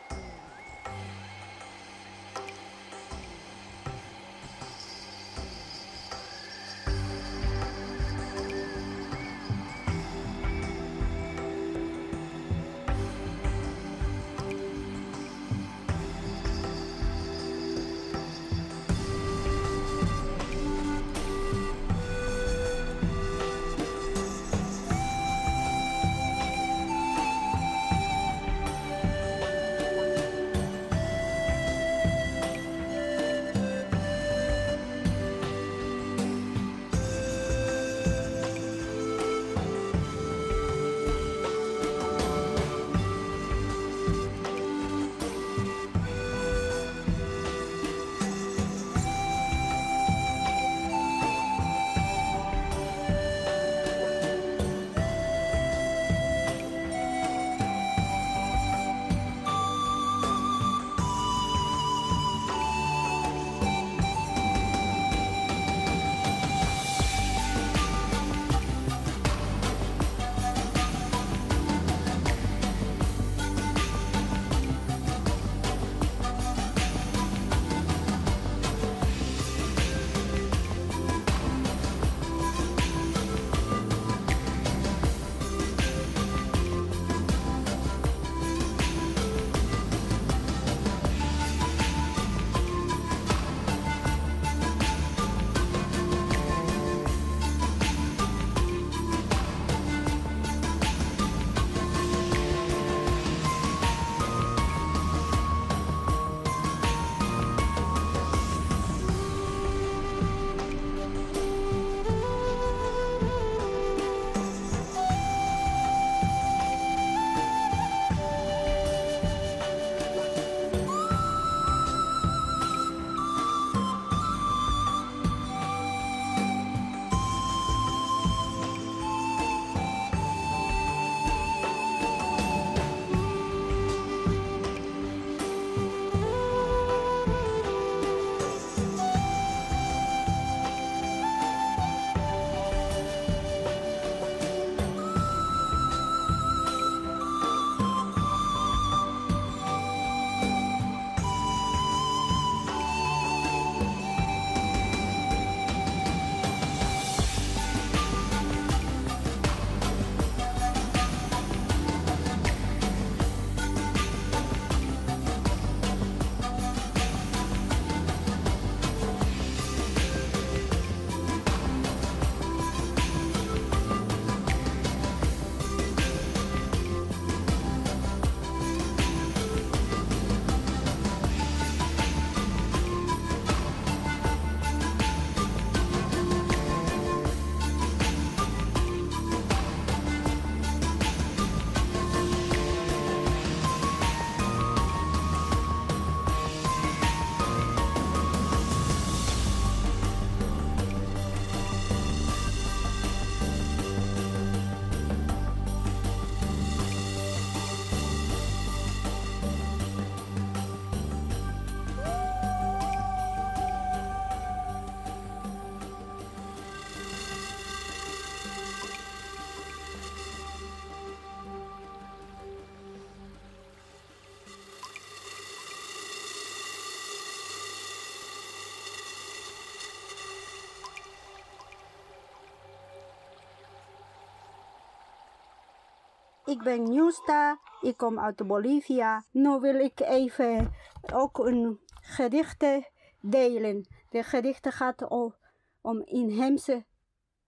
Ik 236.48 236.62
ben 236.62 236.82
Nieuwsta, 236.82 237.60
ik 237.80 237.96
kom 237.96 238.18
uit 238.18 238.46
Bolivia. 238.46 239.24
Nu 239.30 239.60
wil 239.60 239.74
ik 239.74 240.00
even 240.00 240.72
ook 241.12 241.38
een 241.38 241.80
gedichte 242.02 242.90
delen. 243.20 243.86
De 244.10 244.22
gedichte 244.22 244.70
gaat 244.70 245.08
om, 245.08 245.34
om 245.80 246.02
inheemse 246.04 246.84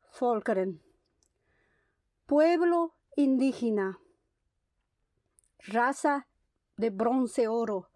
volkeren. 0.09 0.83
Pueblo 2.25 2.93
indígena. 3.15 3.99
Raza 5.57 6.27
de 6.75 6.93
bronce 6.93 7.51
oro. 7.51 7.87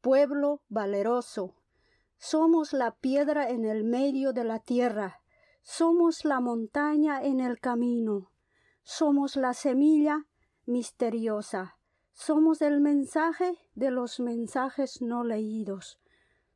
Pueblo 0.00 0.60
valeroso. 0.66 1.54
Somos 2.16 2.72
la 2.72 2.96
piedra 3.00 3.48
en 3.48 3.64
el 3.64 3.84
medio 3.84 4.32
de 4.32 4.44
la 4.44 4.58
tierra. 4.58 5.20
Somos 5.62 6.22
la 6.22 6.40
montaña 6.40 7.20
en 7.22 7.40
el 7.40 7.58
camino. 7.58 8.30
Somos 8.82 9.34
la 9.34 9.52
semilla 9.52 10.26
misteriosa. 10.66 11.78
Somos 12.12 12.62
el 12.62 12.80
mensaje 12.80 13.58
de 13.74 13.90
los 13.90 14.20
mensajes 14.20 15.00
no 15.00 15.24
leídos. 15.24 16.00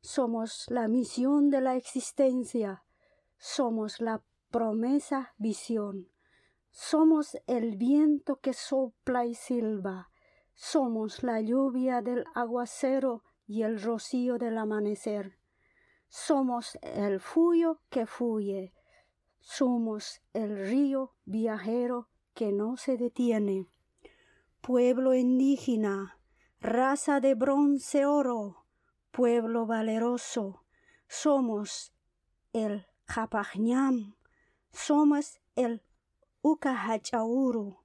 Somos 0.01 0.65
la 0.69 0.87
misión 0.87 1.49
de 1.49 1.61
la 1.61 1.75
existencia. 1.75 2.83
Somos 3.37 4.01
la 4.01 4.21
promesa 4.49 5.33
visión. 5.37 6.09
Somos 6.71 7.37
el 7.47 7.77
viento 7.77 8.39
que 8.39 8.53
sopla 8.53 9.25
y 9.25 9.35
silba. 9.35 10.09
Somos 10.53 11.23
la 11.23 11.41
lluvia 11.41 12.01
del 12.01 12.25
aguacero 12.33 13.23
y 13.47 13.63
el 13.63 13.81
rocío 13.81 14.37
del 14.37 14.57
amanecer. 14.57 15.37
Somos 16.07 16.77
el 16.81 17.19
fuyo 17.19 17.79
que 17.89 18.05
fluye. 18.05 18.73
Somos 19.39 20.21
el 20.33 20.67
río 20.67 21.13
viajero 21.25 22.09
que 22.33 22.51
no 22.51 22.77
se 22.77 22.97
detiene 22.97 23.67
pueblo 24.61 25.15
indígena, 25.15 26.19
raza 26.59 27.19
de 27.19 27.33
bronce 27.33 28.05
oro, 28.05 28.67
pueblo 29.09 29.65
valeroso, 29.65 30.63
somos 31.07 31.93
el 32.53 32.85
Japajñam, 33.07 34.15
somos 34.71 35.39
el 35.55 35.81
Ukahachauru, 36.43 37.79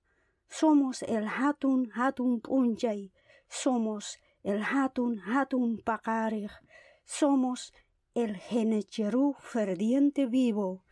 somos 0.49 1.03
el 1.03 1.27
Hatun 1.27 1.91
Hatun 1.95 2.41
Punchay, 2.43 3.11
somos 3.49 4.19
el 4.43 4.63
Hatun 4.63 5.21
Hatun 5.21 5.79
Pakarij, 5.83 6.51
somos 7.07 7.73
el 8.15 8.37
Genecherú 8.37 9.35
ferviente 9.41 10.27
vivo. 10.27 10.85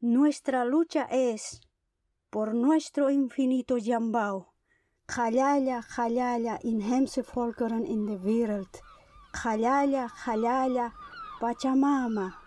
Nuestra 0.00 0.64
lucha 0.64 1.04
es 1.04 1.60
por 2.30 2.54
nuestro 2.54 3.10
infinito 3.10 3.78
Yambao 3.78 4.51
Galala, 5.06 5.82
Galala, 5.96 6.58
inheemse 6.62 7.24
volkeren 7.24 7.84
in 7.84 8.06
de 8.06 8.18
wereld. 8.20 8.80
Galala, 9.32 10.08
Galala, 10.24 10.92
Pachamama. 11.38 12.41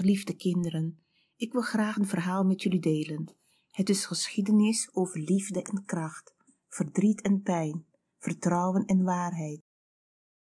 Geliefde 0.00 0.36
kinderen, 0.36 0.98
ik 1.36 1.52
wil 1.52 1.62
graag 1.62 1.96
een 1.96 2.06
verhaal 2.06 2.44
met 2.44 2.62
jullie 2.62 2.80
delen. 2.80 3.34
Het 3.70 3.88
is 3.88 4.06
geschiedenis 4.06 4.88
over 4.92 5.20
liefde 5.20 5.62
en 5.62 5.84
kracht, 5.84 6.34
verdriet 6.68 7.20
en 7.20 7.42
pijn, 7.42 7.84
vertrouwen 8.18 8.84
en 8.84 9.02
waarheid. 9.02 9.60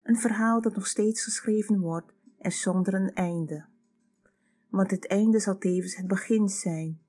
Een 0.04 0.18
verhaal 0.18 0.62
dat 0.62 0.76
nog 0.76 0.88
steeds 0.88 1.24
geschreven 1.24 1.80
wordt 1.80 2.14
en 2.38 2.52
zonder 2.52 2.94
een 2.94 3.14
einde. 3.14 3.66
Want 4.70 4.92
het 4.92 5.08
einde 5.08 5.40
zal 5.40 5.58
tevens 5.58 5.96
het 5.96 6.08
begin 6.08 6.50
zijn. 6.50 7.02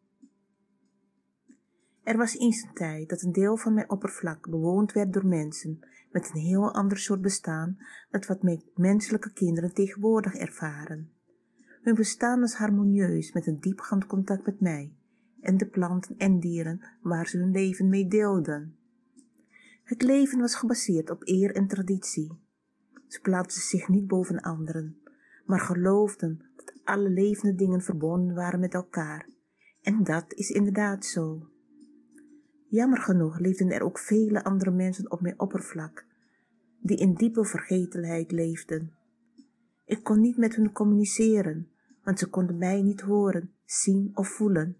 Er 2.03 2.16
was 2.16 2.36
eens 2.36 2.62
een 2.62 2.74
tijd 2.74 3.09
dat 3.09 3.22
een 3.22 3.32
deel 3.32 3.57
van 3.57 3.74
mijn 3.74 3.91
oppervlak 3.91 4.51
bewoond 4.51 4.93
werd 4.93 5.12
door 5.12 5.26
mensen 5.26 5.78
met 6.11 6.30
een 6.34 6.41
heel 6.41 6.74
ander 6.74 6.99
soort 6.99 7.20
bestaan 7.20 7.78
dan 8.11 8.24
wat 8.26 8.43
mijn 8.43 8.62
menselijke 8.74 9.32
kinderen 9.32 9.74
tegenwoordig 9.74 10.34
ervaren. 10.34 11.17
Hun 11.89 11.97
bestaan 11.97 12.41
was 12.41 12.55
harmonieus 12.55 13.32
met 13.32 13.47
een 13.47 13.61
diepgaand 13.61 14.07
contact 14.07 14.47
met 14.47 14.61
mij 14.61 14.93
en 15.41 15.57
de 15.57 15.66
planten 15.66 16.14
en 16.18 16.41
dieren 16.41 16.80
waar 17.03 17.26
ze 17.26 17.39
hun 17.39 17.51
leven 17.51 17.89
mee 17.89 18.09
deelden. 18.09 18.76
Het 19.84 20.03
leven 20.03 20.41
was 20.41 20.55
gebaseerd 20.55 21.11
op 21.11 21.20
eer 21.24 21.55
en 21.55 21.66
traditie. 21.66 22.39
Ze 23.07 23.20
plaatsten 23.20 23.62
zich 23.62 23.89
niet 23.89 24.07
boven 24.07 24.41
anderen, 24.41 24.97
maar 25.47 25.61
geloofden 25.61 26.43
dat 26.57 26.72
alle 26.84 27.11
levende 27.11 27.55
dingen 27.55 27.82
verbonden 27.82 28.34
waren 28.34 28.61
met 28.61 28.74
elkaar. 28.74 29.28
En 29.82 30.05
dat 30.05 30.32
is 30.34 30.51
inderdaad 30.51 31.05
zo. 31.05 31.49
Jammer 32.68 32.99
genoeg 33.01 33.39
leefden 33.39 33.70
er 33.70 33.82
ook 33.82 33.99
vele 33.99 34.45
andere 34.45 34.70
mensen 34.70 35.11
op 35.11 35.20
mijn 35.20 35.41
oppervlak, 35.41 36.07
die 36.80 36.97
in 36.97 37.14
diepe 37.14 37.45
vergetelheid 37.45 38.32
leefden. 38.32 38.93
Ik 39.84 40.03
kon 40.03 40.20
niet 40.20 40.36
met 40.36 40.57
hen 40.57 40.72
communiceren, 40.72 41.68
want 42.09 42.20
ze 42.20 42.28
konden 42.28 42.59
mij 42.59 42.82
niet 42.82 43.00
horen, 43.00 43.52
zien 43.64 44.11
of 44.14 44.28
voelen. 44.28 44.76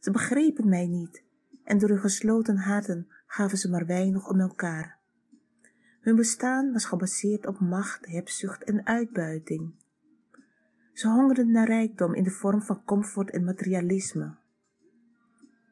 Ze 0.00 0.10
begrepen 0.10 0.68
mij 0.68 0.86
niet 0.86 1.24
en 1.64 1.78
door 1.78 1.88
hun 1.88 1.98
gesloten 1.98 2.56
harten 2.56 3.08
gaven 3.26 3.58
ze 3.58 3.70
maar 3.70 3.86
weinig 3.86 4.28
om 4.28 4.40
elkaar. 4.40 4.98
Hun 6.00 6.16
bestaan 6.16 6.72
was 6.72 6.84
gebaseerd 6.84 7.46
op 7.46 7.60
macht, 7.60 8.06
hebzucht 8.06 8.64
en 8.64 8.86
uitbuiting. 8.86 9.74
Ze 10.92 11.08
hongerden 11.08 11.50
naar 11.50 11.66
rijkdom 11.66 12.14
in 12.14 12.22
de 12.22 12.30
vorm 12.30 12.62
van 12.62 12.84
comfort 12.84 13.30
en 13.30 13.44
materialisme. 13.44 14.34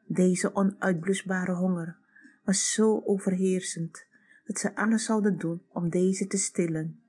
Deze 0.07 0.55
onuitblusbare 0.55 1.53
honger 1.53 1.97
was 2.43 2.73
zo 2.73 3.01
overheersend 3.05 4.05
dat 4.45 4.59
ze 4.59 4.75
alles 4.75 5.05
zouden 5.05 5.37
doen 5.37 5.61
om 5.67 5.89
deze 5.89 6.27
te 6.27 6.37
stillen. 6.37 6.99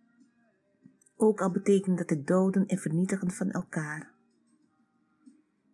Ook 1.17 1.41
al 1.41 1.51
betekende 1.51 1.97
dat 1.97 2.11
het 2.11 2.27
doden 2.27 2.67
en 2.67 2.79
vernietigen 2.79 3.31
van 3.31 3.51
elkaar. 3.51 4.14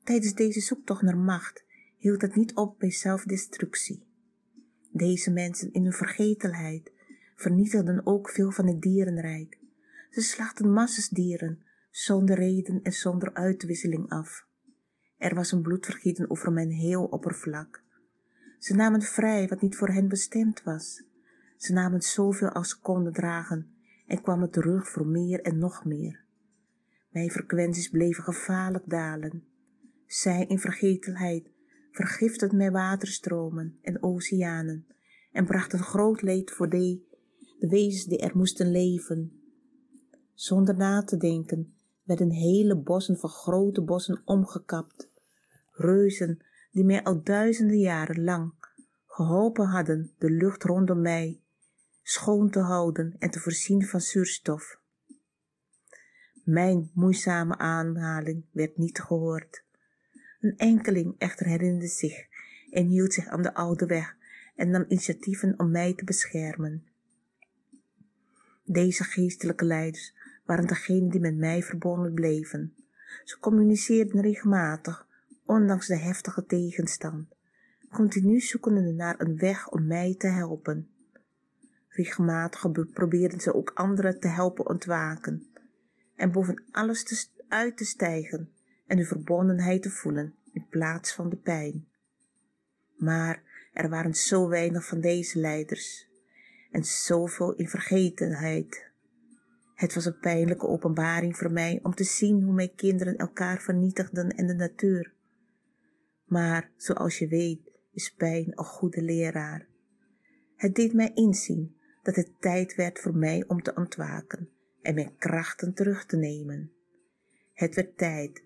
Tijdens 0.05 0.35
deze 0.35 0.61
zoektocht 0.61 1.03
naar 1.03 1.17
macht 1.17 1.65
hield 1.97 2.23
het 2.23 2.35
niet 2.35 2.55
op 2.55 2.79
bij 2.79 2.91
zelfdestructie. 2.91 4.05
Deze 4.91 5.31
mensen 5.31 5.73
in 5.73 5.83
hun 5.83 5.93
vergetelheid 5.93 6.93
vernietigden 7.37 8.07
ook 8.07 8.31
veel 8.31 8.51
van 8.51 8.67
het 8.67 8.83
dierenrijk. 8.83 9.59
Ze 10.11 10.21
slachten 10.21 10.73
massas 10.73 11.09
dieren 11.09 11.63
zonder 11.91 12.37
reden 12.37 12.83
en 12.83 12.93
zonder 12.93 13.35
uitwisseling 13.35 14.09
af. 14.09 14.47
Er 15.19 15.35
was 15.35 15.53
een 15.53 15.63
bloedvergieten 15.63 16.31
over 16.31 16.53
mijn 16.53 16.71
heel 16.71 17.05
oppervlak. 17.05 17.83
Ze 18.59 18.75
namen 18.75 19.03
vrij 19.03 19.49
wat 19.49 19.61
niet 19.61 19.77
voor 19.77 19.89
hen 19.89 20.09
bestemd 20.09 20.63
was. 20.63 21.03
Ze 21.57 21.73
namen 21.73 22.03
zoveel 22.03 22.49
als 22.49 22.69
ze 22.69 22.81
konden 22.81 23.13
dragen 23.13 23.72
en 24.13 24.23
kwamen 24.23 24.51
terug 24.51 24.89
voor 24.89 25.07
meer 25.07 25.41
en 25.41 25.59
nog 25.59 25.85
meer. 25.85 26.25
Mijn 27.11 27.31
frequenties 27.31 27.89
bleven 27.89 28.25
gevaarlijk 28.25 28.85
dalen. 28.89 29.45
Zij 30.07 30.47
in 30.47 30.59
vergetelheid 30.59 31.51
vergiftigden 31.91 32.59
mijn 32.59 32.73
waterstromen 32.73 33.79
en 33.83 34.03
oceanen 34.03 34.87
en 35.33 35.47
brachten 35.47 35.79
groot 35.79 36.23
leed 36.23 36.51
voor 36.51 36.69
de, 36.69 37.01
de 37.59 37.69
wezens 37.69 38.05
die 38.05 38.19
er 38.19 38.37
moesten 38.37 38.71
leven. 38.71 39.43
Zonder 40.35 40.77
na 40.77 41.03
te 41.03 41.17
denken 41.17 41.75
werden 42.03 42.31
hele 42.31 42.77
bossen 42.77 43.19
van 43.19 43.31
grote 43.31 43.83
bossen 43.83 44.23
omgekapt 44.25 45.11
reuzen 45.71 46.45
die 46.71 46.85
mij 46.85 47.05
al 47.05 47.23
duizenden 47.23 47.79
jaren 47.79 48.25
lang 48.25 48.55
geholpen 49.07 49.67
hadden 49.67 50.15
de 50.19 50.31
lucht 50.31 50.63
rondom 50.63 51.01
mij 51.01 51.42
schoon 52.03 52.51
te 52.51 52.61
houden 52.61 53.17
en 53.19 53.31
te 53.31 53.41
voorzien 53.41 53.87
van 53.87 54.01
zuurstof. 54.01 54.81
Mijn 56.45 56.91
moeizame 56.95 57.59
aanhaling 57.59 58.45
werd 58.51 58.77
niet 58.77 59.01
gehoord. 59.01 59.65
Een 60.41 60.57
enkeling 60.57 61.15
echter 61.19 61.47
herinnerde 61.47 61.87
zich 61.87 62.27
en 62.71 62.87
hield 62.87 63.13
zich 63.13 63.27
aan 63.27 63.43
de 63.43 63.55
oude 63.55 63.87
weg 63.87 64.17
en 64.57 64.71
nam 64.71 64.85
initiatieven 64.89 65.55
om 65.59 65.71
mij 65.71 65.95
te 65.95 66.05
beschermen. 66.05 66.87
Deze 68.65 69.05
geestelijke 69.05 69.65
leiders 69.65 70.15
waren 70.45 70.67
degenen 70.67 71.09
die 71.09 71.21
met 71.21 71.37
mij 71.37 71.63
verbonden 71.63 72.15
bleven. 72.15 72.75
Ze 73.25 73.39
communiceerden 73.39 74.21
regelmatig 74.21 75.07
ondanks 75.45 75.87
de 75.87 75.97
heftige 75.97 76.47
tegenstand, 76.47 77.29
continu 77.91 78.41
zoekende 78.41 78.93
naar 78.93 79.21
een 79.21 79.37
weg 79.37 79.69
om 79.69 79.87
mij 79.87 80.15
te 80.19 80.27
helpen. 80.27 80.92
Regelmatig 81.95 82.91
probeerden 82.93 83.41
ze 83.41 83.55
ook 83.55 83.71
anderen 83.75 84.21
te 84.21 84.29
helpen 84.29 84.69
ontwaken 84.69 85.47
en 86.17 86.33
boven 86.33 86.65
alles 86.71 87.05
te, 87.05 87.27
uit 87.49 87.77
te 87.77 87.85
stijgen 87.85 88.53
en 88.87 88.97
de 88.97 89.05
verbondenheid 89.05 89.83
te 89.83 89.91
voelen 89.91 90.35
in 90.53 90.67
plaats 90.69 91.15
van 91.15 91.29
de 91.29 91.37
pijn. 91.37 91.89
Maar 92.97 93.43
er 93.73 93.89
waren 93.89 94.15
zo 94.15 94.49
weinig 94.49 94.87
van 94.87 95.01
deze 95.01 95.39
leiders 95.39 96.09
en 96.71 96.85
zoveel 96.85 97.55
in 97.55 97.69
vergetenheid. 97.69 98.91
Het 99.75 99.95
was 99.95 100.05
een 100.05 100.19
pijnlijke 100.19 100.67
openbaring 100.67 101.37
voor 101.37 101.51
mij 101.51 101.81
om 101.83 101.95
te 101.95 102.05
zien 102.05 102.43
hoe 102.43 102.55
mijn 102.55 102.75
kinderen 102.75 103.17
elkaar 103.17 103.61
vernietigden 103.61 104.29
en 104.29 104.47
de 104.47 104.55
natuur. 104.55 105.13
Maar 106.25 106.71
zoals 106.77 107.19
je 107.19 107.29
weet 107.29 107.71
is 107.93 108.15
pijn 108.15 108.47
een 108.47 108.65
goede 108.65 109.03
leraar. 109.03 109.67
Het 110.57 110.75
deed 110.75 110.93
mij 110.93 111.11
inzien 111.15 111.81
dat 112.03 112.17
het 112.17 112.41
tijd 112.41 112.75
werd 112.75 112.99
voor 112.99 113.15
mij 113.15 113.45
om 113.47 113.63
te 113.63 113.75
ontwaken 113.75 114.49
en 114.83 114.95
mijn 114.95 115.17
krachten 115.17 115.75
terug 115.75 116.07
te 116.07 116.17
nemen. 116.17 116.73
Het 117.53 117.75
werd 117.75 117.99
tijd, 117.99 118.43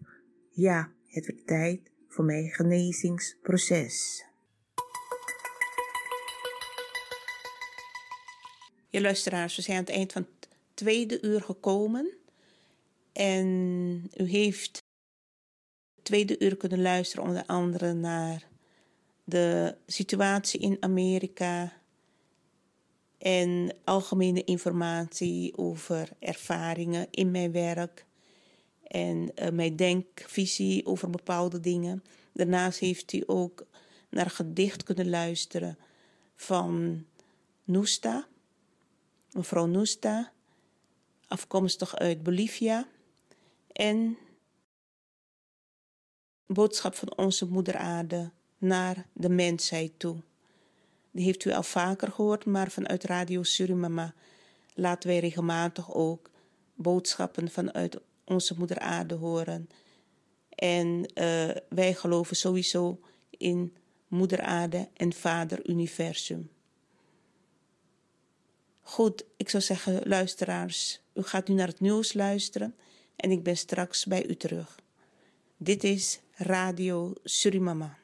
ja, 0.50 0.92
het 1.06 1.26
werd 1.26 1.46
tijd 1.46 1.90
voor 2.08 2.24
mijn 2.24 2.48
genezingsproces. 2.50 4.24
Je 8.88 9.00
luisteraars, 9.00 9.56
we 9.56 9.62
zijn 9.62 9.76
aan 9.76 9.84
het 9.84 9.92
eind 9.92 10.12
van 10.12 10.22
het 10.22 10.48
tweede 10.74 11.22
uur 11.22 11.42
gekomen. 11.42 12.16
En 13.12 13.46
u 14.16 14.24
heeft 14.24 14.82
tweede 16.02 16.38
uur 16.38 16.56
kunnen 16.56 16.82
luisteren, 16.82 17.24
onder 17.24 17.46
andere 17.46 17.92
naar 17.92 18.48
de 19.24 19.76
situatie 19.86 20.60
in 20.60 20.76
Amerika 20.80 21.72
en 23.18 23.72
algemene 23.84 24.44
informatie 24.44 25.58
over 25.58 26.08
ervaringen 26.18 27.06
in 27.10 27.30
mijn 27.30 27.52
werk 27.52 28.06
en 28.82 29.30
uh, 29.34 29.48
mijn 29.48 29.76
denkvisie 29.76 30.86
over 30.86 31.10
bepaalde 31.10 31.60
dingen. 31.60 32.04
Daarnaast 32.32 32.78
heeft 32.78 33.12
u 33.12 33.22
ook 33.26 33.66
naar 34.10 34.30
gedicht 34.30 34.82
kunnen 34.82 35.08
luisteren 35.08 35.78
van 36.34 37.04
Nusta, 37.64 38.26
mevrouw 39.32 39.66
Nusta, 39.66 40.32
afkomstig 41.26 41.96
uit 41.96 42.22
Bolivia. 42.22 42.88
En 43.72 44.18
boodschap 46.46 46.94
van 46.94 47.16
onze 47.16 47.46
moeder 47.46 47.76
aarde 47.76 48.30
naar 48.58 49.06
de 49.12 49.28
mensheid 49.28 49.92
toe. 49.96 50.16
Die 51.16 51.24
heeft 51.24 51.44
u 51.44 51.52
al 51.52 51.62
vaker 51.62 52.12
gehoord, 52.12 52.44
maar 52.44 52.70
vanuit 52.70 53.04
Radio 53.04 53.42
Surimama 53.42 54.14
laten 54.74 55.08
wij 55.08 55.18
regelmatig 55.18 55.94
ook 55.94 56.30
boodschappen 56.74 57.50
vanuit 57.50 57.98
onze 58.24 58.54
moeder 58.58 58.78
aarde 58.78 59.14
horen. 59.14 59.68
En 60.48 60.86
uh, 61.14 61.50
wij 61.68 61.94
geloven 61.94 62.36
sowieso 62.36 63.00
in 63.30 63.76
moeder 64.08 64.40
aarde 64.40 64.88
en 64.96 65.12
vader 65.12 65.68
universum. 65.68 66.50
Goed, 68.80 69.24
ik 69.36 69.48
zou 69.48 69.62
zeggen, 69.62 70.08
luisteraars, 70.08 71.00
u 71.14 71.22
gaat 71.22 71.48
nu 71.48 71.54
naar 71.54 71.68
het 71.68 71.80
nieuws 71.80 72.12
luisteren 72.12 72.74
en 73.16 73.30
ik 73.30 73.42
ben 73.42 73.56
straks 73.56 74.04
bij 74.04 74.26
u 74.26 74.36
terug. 74.36 74.78
Dit 75.56 75.84
is 75.84 76.20
Radio 76.34 77.12
Surimama. 77.24 77.98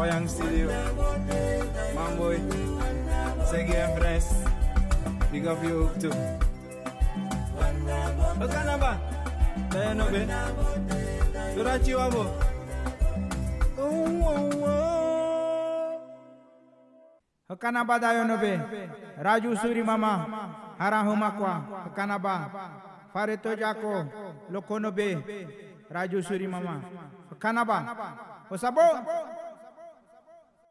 Wayang 0.00 0.24
Studio, 0.24 0.72
Mamboy, 1.92 2.40
Segi 3.44 3.76
Friends, 4.00 4.32
big 5.28 5.44
of 5.44 5.60
you 5.60 5.92
too. 6.00 6.08
Okanaba, 8.40 8.96
Dayanobe, 9.68 10.24
Durachi 11.52 11.92
Wabo. 11.92 12.24
Okanaba 17.50 18.00
Dayonobe, 18.00 18.56
Raju 19.20 19.52
Suri 19.60 19.84
Mama, 19.84 20.24
Harahumakwa, 20.80 21.84
Okanaba, 21.92 22.34
Fareto 23.12 23.52
Jako, 23.52 24.08
Lokonobe, 24.48 25.20
Raju 25.92 26.22
Suri 26.24 26.48
Mama, 26.48 26.80
Okanaba, 27.30 27.84
Osabo. 28.48 28.80
Osabo. 28.80 29.39